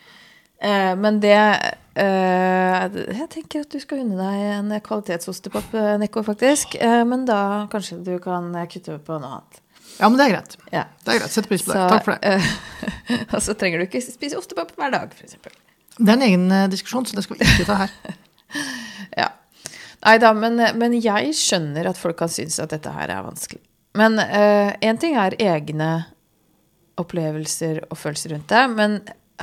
Eh, 0.61 0.93
men 0.99 1.21
det 1.23 1.37
eh, 1.37 2.89
Jeg 3.13 3.29
tenker 3.37 3.63
at 3.63 3.73
du 3.73 3.79
skal 3.83 4.03
unne 4.03 4.19
deg 4.19 4.49
en 4.57 4.75
kvalitetsostepop, 4.89 5.77
eh, 5.79 5.95
Nico, 6.03 6.25
faktisk. 6.27 6.75
Eh, 6.81 7.03
men 7.07 7.29
da 7.29 7.69
kanskje 7.71 8.01
du 8.09 8.15
kan 8.25 8.51
kutte 8.73 8.99
på 9.05 9.21
noe 9.21 9.37
annet. 9.39 9.63
Ja, 9.99 10.09
men 10.09 10.17
det 10.21 10.27
er 10.27 10.35
greit. 10.35 10.57
Ja. 10.73 10.85
Det 11.05 11.15
er 11.15 11.23
greit. 11.23 11.35
Setter 11.35 11.51
pris 11.51 11.65
på 11.67 11.73
det. 11.73 11.81
Så, 11.81 11.89
Takk 11.93 12.07
for 12.07 12.17
det. 12.17 12.37
Uh, 12.37 13.25
og 13.35 13.43
så 13.45 13.57
trenger 13.59 13.81
du 13.81 13.89
ikke 13.89 14.03
spise 14.05 14.39
ostepop 14.39 14.73
hver 14.79 14.95
dag, 14.95 15.13
f.eks. 15.17 15.37
Det 15.99 16.07
er 16.07 16.17
en 16.17 16.25
egen 16.25 16.47
eh, 16.55 16.69
diskusjon, 16.73 17.05
så 17.05 17.19
det 17.19 17.27
skal 17.27 17.37
vi 17.37 17.49
ikke 17.49 17.69
ta 17.69 17.83
her. 17.85 17.97
Ja. 19.19 19.27
Nei 20.07 20.15
da, 20.23 20.31
men, 20.35 20.57
men 20.79 20.95
jeg 20.97 21.35
skjønner 21.37 21.89
at 21.91 21.99
folk 21.99 22.17
kan 22.19 22.31
synes 22.33 22.57
at 22.63 22.71
dette 22.73 22.93
her 22.95 23.11
er 23.13 23.25
vanskelig. 23.27 23.61
Men 23.99 24.17
én 24.23 25.01
ting 25.03 25.17
er 25.19 25.35
egne 25.43 25.91
opplevelser 27.01 27.83
og 27.89 27.99
følelser 27.99 28.35
rundt 28.35 28.49
det, 28.53 28.63
men 28.73 28.97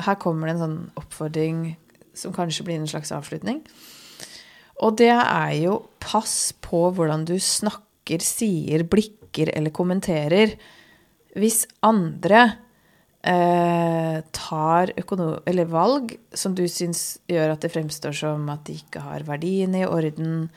her 0.06 0.18
kommer 0.22 0.48
det 0.48 0.56
en 0.56 0.64
sånn 0.64 0.80
oppfordring 1.00 1.62
som 2.18 2.34
kanskje 2.36 2.66
blir 2.68 2.80
en 2.80 2.90
slags 2.90 3.14
avslutning. 3.16 3.62
Og 4.84 4.98
det 5.00 5.14
er 5.14 5.54
jo 5.58 5.80
pass 6.04 6.54
på 6.62 6.88
hvordan 6.94 7.26
du 7.28 7.36
snakker, 7.42 8.24
sier, 8.24 8.86
blikker 9.38 9.56
eller 9.56 9.72
kommenterer 9.72 10.56
hvis 11.38 11.68
andre 11.86 12.58
eh, 13.24 14.22
tar 14.34 14.94
valg 15.70 16.16
som 16.34 16.56
du 16.56 16.68
syns 16.68 17.20
gjør 17.28 17.54
at 17.54 17.62
det 17.62 17.72
fremstår 17.74 18.14
som 18.14 18.50
at 18.50 18.66
de 18.66 18.74
ikke 18.74 19.00
har 19.04 19.24
verdiene 19.24 19.84
i 19.84 19.86
orden, 19.86 20.50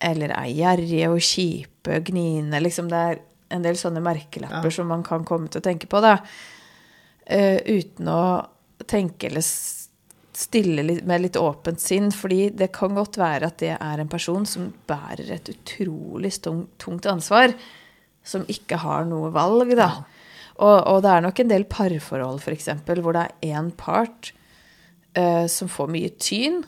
eller 0.00 0.30
er 0.30 0.50
gjerrige 0.50 1.08
og 1.10 1.20
kjipe, 1.20 2.00
gniende 2.06 2.60
Liksom 2.60 2.88
det 2.88 2.96
er 2.96 3.18
en 3.50 3.62
del 3.62 3.76
sånne 3.76 4.00
merkelapper 4.02 4.64
Ja. 4.64 4.70
som 4.70 4.88
man 4.88 5.02
kan 5.02 5.24
komme 5.24 5.48
til 5.48 5.60
å 5.60 5.64
tenke 5.64 5.86
på, 5.86 6.00
da. 6.00 6.18
Eh, 7.26 7.60
uten 7.66 8.06
å 8.08 8.46
tenke 8.86 9.26
eller 9.28 9.42
stille 9.42 10.82
litt, 10.82 11.04
med 11.04 11.22
litt 11.22 11.36
åpent 11.36 11.80
sinn. 11.80 12.10
Fordi 12.12 12.50
det 12.54 12.70
kan 12.72 12.94
godt 12.94 13.18
være 13.18 13.46
at 13.46 13.58
det 13.58 13.76
er 13.80 14.00
en 14.00 14.08
person 14.08 14.46
som 14.46 14.72
bærer 14.86 15.32
et 15.34 15.48
utrolig 15.48 16.32
tungt 16.42 17.06
ansvar, 17.06 17.54
som 18.28 18.44
ikke 18.50 18.80
har 18.82 19.06
noe 19.08 19.32
valg, 19.34 19.72
da. 19.78 19.90
Og, 20.58 20.78
og 20.90 21.02
det 21.04 21.12
er 21.12 21.24
nok 21.24 21.40
en 21.40 21.52
del 21.52 21.66
parforhold, 21.70 22.42
f.eks., 22.42 22.72
hvor 22.88 23.14
det 23.14 23.24
er 23.24 23.54
én 23.54 23.70
part 23.78 24.32
uh, 25.16 25.46
som 25.50 25.70
får 25.70 25.92
mye 25.94 26.10
tyn 26.18 26.62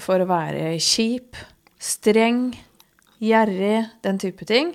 for 0.00 0.20
å 0.20 0.28
være 0.28 0.74
kjip, 0.80 1.38
streng, 1.82 2.50
gjerrig, 3.22 3.86
den 4.04 4.20
type 4.20 4.46
ting. 4.48 4.74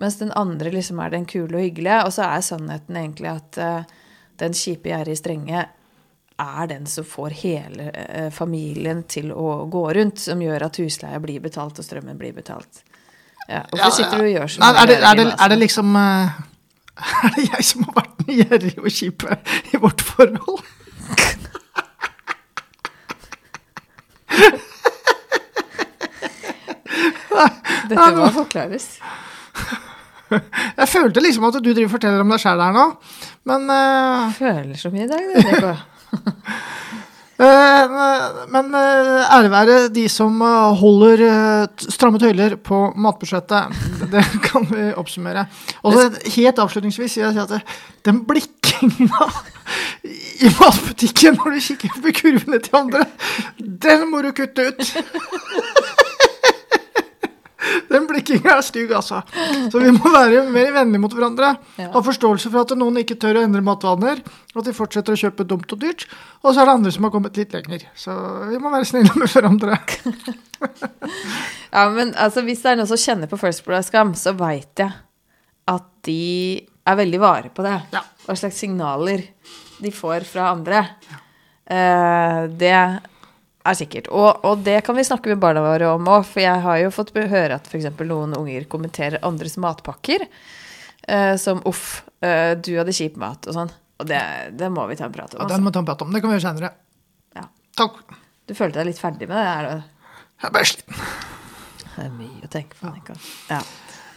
Mens 0.00 0.18
den 0.20 0.32
andre 0.36 0.72
liksom 0.74 1.00
er 1.00 1.14
den 1.14 1.26
kule 1.30 1.56
og 1.56 1.64
hyggelige. 1.64 2.02
Og 2.04 2.14
så 2.16 2.28
er 2.28 2.44
sannheten 2.44 3.00
egentlig 3.00 3.32
at 3.32 3.60
uh, 3.62 3.96
den 4.42 4.56
kjipe, 4.56 4.92
gjerrige, 4.92 5.20
strenge 5.22 5.64
er 6.44 6.66
den 6.66 6.88
som 6.90 7.06
får 7.06 7.36
hele 7.44 7.88
uh, 7.94 8.30
familien 8.34 9.04
til 9.08 9.32
å 9.32 9.64
gå 9.70 9.86
rundt, 9.96 10.20
som 10.26 10.42
gjør 10.42 10.68
at 10.68 10.80
husleia 10.82 11.20
blir 11.22 11.40
betalt 11.44 11.80
og 11.80 11.86
strømmen 11.86 12.20
blir 12.20 12.36
betalt. 12.36 12.82
Ja, 13.48 13.60
hvorfor 13.70 13.90
sitter 13.92 14.20
du 14.20 14.24
og 14.24 14.30
gjør 14.32 14.52
sånn? 14.54 14.64
Er, 14.64 14.86
det, 14.88 14.96
er, 15.04 15.20
er 15.36 15.52
det 15.52 15.58
liksom 15.60 15.96
eh, 16.00 16.36
Er 17.26 17.34
det 17.36 17.44
jeg 17.50 17.66
som 17.68 17.84
har 17.88 17.98
vært 17.98 18.22
den 18.22 18.40
gjerrige 18.40 18.80
og 18.80 18.94
kjipe 18.94 19.38
i 19.72 19.82
vårt 19.82 20.04
forhold? 20.04 20.64
Dette 27.84 28.10
må 28.16 28.28
forklares. 28.32 28.86
Jeg 30.30 30.88
følte 30.88 31.22
liksom 31.22 31.44
at 31.50 31.58
du 31.58 31.68
driver 31.68 31.88
og 31.88 31.94
forteller 31.98 32.22
om 32.24 32.32
deg 32.32 32.40
sjæl 32.42 32.62
her 32.64 32.72
nå, 32.74 32.84
men 33.50 33.66
uh... 33.68 34.30
Føler 34.34 34.78
så 34.80 34.90
mye 34.94 35.04
i 35.04 35.10
dag, 35.10 35.26
det. 35.34 35.44
Nico. 35.50 35.74
Eh, 37.34 37.94
Men 38.54 38.68
eh, 38.78 39.32
ære 39.34 39.50
være 39.50 39.78
de 39.94 40.04
som 40.12 40.36
eh, 40.42 40.76
holder 40.78 41.22
eh, 41.26 41.86
stramme 41.90 42.20
tøyler 42.22 42.54
på 42.62 42.92
matbudsjettet. 42.94 43.74
Det 44.12 44.22
kan 44.44 44.68
vi 44.70 44.92
oppsummere. 44.94 45.46
Og 45.82 45.98
helt 46.36 46.62
avslutningsvis 46.62 47.18
vil 47.18 47.26
jeg 47.26 47.34
si 47.34 47.42
at 47.42 47.74
den 48.06 48.22
blikkinga 48.28 49.26
i 50.44 50.50
matbutikken 50.60 51.38
når 51.40 51.56
du 51.56 51.60
kikker 51.64 51.98
på 52.04 52.12
kurvene 52.20 52.60
til 52.62 52.78
andre, 52.78 53.06
den 53.58 54.06
må 54.12 54.22
du 54.22 54.30
kutte 54.36 54.68
ut. 54.70 54.94
Den 57.94 58.08
blikkinga 58.10 58.56
er 58.56 58.64
stygg, 58.66 58.90
altså. 58.98 59.20
Så 59.70 59.80
vi 59.82 59.92
må 59.94 60.10
være 60.12 60.42
mer 60.50 60.72
vennlige 60.74 61.02
mot 61.04 61.14
hverandre. 61.14 61.52
Ja. 61.78 61.88
Ha 61.94 62.02
forståelse 62.04 62.50
for 62.50 62.64
at 62.64 62.74
noen 62.78 62.98
ikke 63.04 63.16
tør 63.22 63.38
å 63.38 63.44
endre 63.46 63.62
matvaner, 63.64 64.20
og 64.54 64.62
at 64.62 64.68
de 64.68 64.74
fortsetter 64.76 65.14
å 65.14 65.20
kjøpe 65.20 65.46
dumt 65.48 65.70
og 65.76 65.82
dyrt. 65.84 66.06
Og 66.42 66.50
så 66.50 66.62
er 66.64 66.68
det 66.70 66.76
andre 66.80 66.94
som 66.94 67.06
har 67.06 67.14
kommet 67.14 67.38
litt 67.38 67.54
lenger. 67.54 67.86
Så 67.98 68.14
vi 68.50 68.58
må 68.58 68.74
være 68.74 68.90
snille 68.90 69.14
med 69.18 69.30
hverandre. 69.30 69.78
Ja, 71.74 71.88
men 71.90 72.12
altså, 72.14 72.44
hvis 72.46 72.60
det 72.62 72.70
er 72.70 72.76
noen 72.78 72.86
som 72.86 73.00
kjenner 73.00 73.28
på 73.28 73.36
First 73.40 73.64
Blood 73.66 73.84
Skam, 73.84 74.12
så 74.16 74.30
veit 74.38 74.78
jeg 74.78 74.94
at 75.68 75.88
de 76.06 76.62
er 76.86 76.98
veldig 77.00 77.20
vare 77.20 77.50
på 77.50 77.64
det. 77.66 77.74
Ja. 77.92 78.04
Hva 78.24 78.36
slags 78.38 78.60
signaler 78.62 79.24
de 79.82 79.90
får 79.92 80.26
fra 80.28 80.52
andre. 80.52 80.84
Eh, 81.66 82.40
det 82.60 82.74
er 83.64 83.78
sikkert. 83.78 84.08
Og, 84.12 84.42
og 84.44 84.64
det 84.66 84.78
kan 84.86 84.96
vi 84.98 85.04
snakke 85.06 85.32
med 85.32 85.40
barna 85.42 85.62
våre 85.64 85.92
om 85.94 86.10
òg, 86.10 86.26
for 86.28 86.42
jeg 86.44 86.60
har 86.64 86.80
jo 86.82 86.90
fått 86.94 87.14
høre 87.16 87.56
at 87.56 87.68
f.eks. 87.70 87.86
noen 88.04 88.36
unger 88.36 88.66
kommenterer 88.70 89.22
andres 89.24 89.56
matpakker 89.56 90.26
eh, 91.08 91.36
som 91.40 91.62
'uff, 91.64 92.02
eh, 92.20 92.54
du 92.56 92.74
hadde 92.78 92.92
kjip 92.92 93.16
mat' 93.20 93.48
og 93.48 93.54
sånn. 93.56 93.72
Og 94.00 94.06
det, 94.10 94.20
det 94.58 94.68
må 94.72 94.86
vi 94.90 94.96
ta 94.98 95.06
en 95.06 95.12
prat 95.14 95.32
om. 95.34 95.38
Ja, 95.38 95.44
Altså. 95.44 95.54
den 95.54 95.64
må 95.64 95.70
vi 95.70 95.76
ta 95.78 95.78
en 95.84 95.86
prat 95.86 96.02
om. 96.02 96.12
Det 96.12 96.20
kan 96.20 96.30
vi 96.30 96.36
gjøre 96.36 96.48
senere. 96.48 96.72
Ja. 97.36 97.46
Takk. 97.78 98.02
Du 98.46 98.54
følte 98.54 98.80
deg 98.82 98.90
litt 98.90 99.00
ferdig 99.00 99.28
med 99.30 99.38
det? 99.38 99.46
Er 99.48 99.62
det, 99.68 99.76
Jeg 100.42 100.48
er 100.48 100.54
bare 100.58 100.68
sliten. 100.68 100.94
det 101.94 102.04
er 102.04 102.10
mye 102.18 102.44
å 102.44 102.50
tenke 102.50 102.74
på. 102.80 102.90
Nico. 102.92 103.14
Ja. 103.48 103.62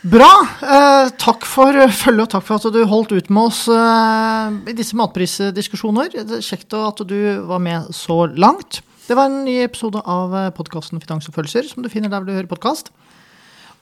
Bra. 0.08 0.32
Eh, 0.62 1.10
takk 1.18 1.46
for 1.46 1.74
følget, 1.74 2.22
og 2.28 2.30
takk 2.30 2.44
for 2.46 2.56
at 2.60 2.74
du 2.74 2.84
holdt 2.86 3.12
ut 3.12 3.30
med 3.30 3.50
oss 3.50 3.68
eh, 3.68 4.58
i 4.72 4.76
disse 4.78 4.98
matprisdiskusjoner. 4.98 6.12
Det 6.14 6.38
er 6.38 6.46
Kjekt 6.46 6.74
at 6.74 7.02
du 7.08 7.18
var 7.48 7.60
med 7.64 7.90
så 7.96 8.26
langt. 8.38 8.82
Det 9.08 9.16
var 9.16 9.30
en 9.30 9.46
ny 9.46 9.62
episode 9.64 10.02
av 10.04 10.34
podkasten 10.58 11.00
Finans 11.00 11.30
og 11.30 11.36
følelser, 11.38 11.64
som 11.70 11.80
du 11.80 11.88
finner 11.88 12.12
der 12.12 12.26
du 12.28 12.34
hører 12.34 12.50
podkast. 12.52 12.90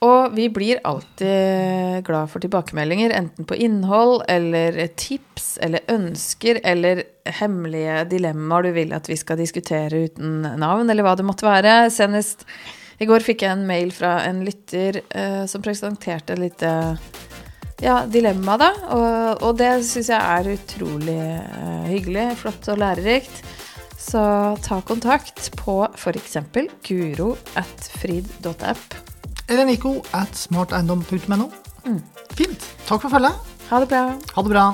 Og 0.06 0.36
vi 0.36 0.52
blir 0.54 0.84
alltid 0.86 2.06
glad 2.06 2.30
for 2.30 2.44
tilbakemeldinger, 2.44 3.10
enten 3.16 3.48
på 3.50 3.58
innhold 3.58 4.22
eller 4.30 4.78
tips 5.02 5.56
eller 5.66 5.82
ønsker 5.90 6.60
eller 6.62 7.02
hemmelige 7.40 8.04
dilemmaer 8.12 8.68
du 8.68 8.76
vil 8.78 8.94
at 8.94 9.10
vi 9.10 9.18
skal 9.18 9.42
diskutere 9.42 10.06
uten 10.12 10.46
navn, 10.62 10.94
eller 10.94 11.08
hva 11.08 11.16
det 11.18 11.26
måtte 11.26 11.50
være. 11.50 11.90
Senest 11.90 12.46
i 13.02 13.10
går 13.10 13.26
fikk 13.26 13.48
jeg 13.48 13.58
en 13.58 13.66
mail 13.66 13.90
fra 13.98 14.20
en 14.28 14.46
lytter 14.46 15.02
eh, 15.10 15.44
som 15.50 15.66
presenterte 15.66 16.38
et 16.38 16.46
lite 16.52 16.72
ja, 17.82 18.04
dilemma, 18.06 18.62
da. 18.62 18.74
Og, 18.94 19.46
og 19.50 19.58
det 19.58 19.74
syns 19.90 20.14
jeg 20.14 20.22
er 20.22 20.54
utrolig 20.54 21.22
eh, 21.34 21.94
hyggelig, 21.96 22.36
flott 22.46 22.76
og 22.76 22.84
lærerikt. 22.86 23.42
Så 24.06 24.22
ta 24.62 24.82
kontakt 24.86 25.50
på 25.58 25.80
f.eks. 25.96 26.38
guro 26.86 27.32
at 27.58 27.90
frid.app. 28.02 28.94
Eller 29.50 29.66
Nico 29.66 30.02
at 30.14 30.38
smarteiendom.no. 30.38 31.50
Mm. 31.86 32.02
Fint. 32.38 32.68
Takk 32.86 33.02
for 33.02 33.10
følget. 33.10 33.34
Ha 33.72 33.82
det 33.82 33.90
bra. 33.90 34.04
Ha 34.36 34.46
det 34.46 34.54
bra. 34.54 34.68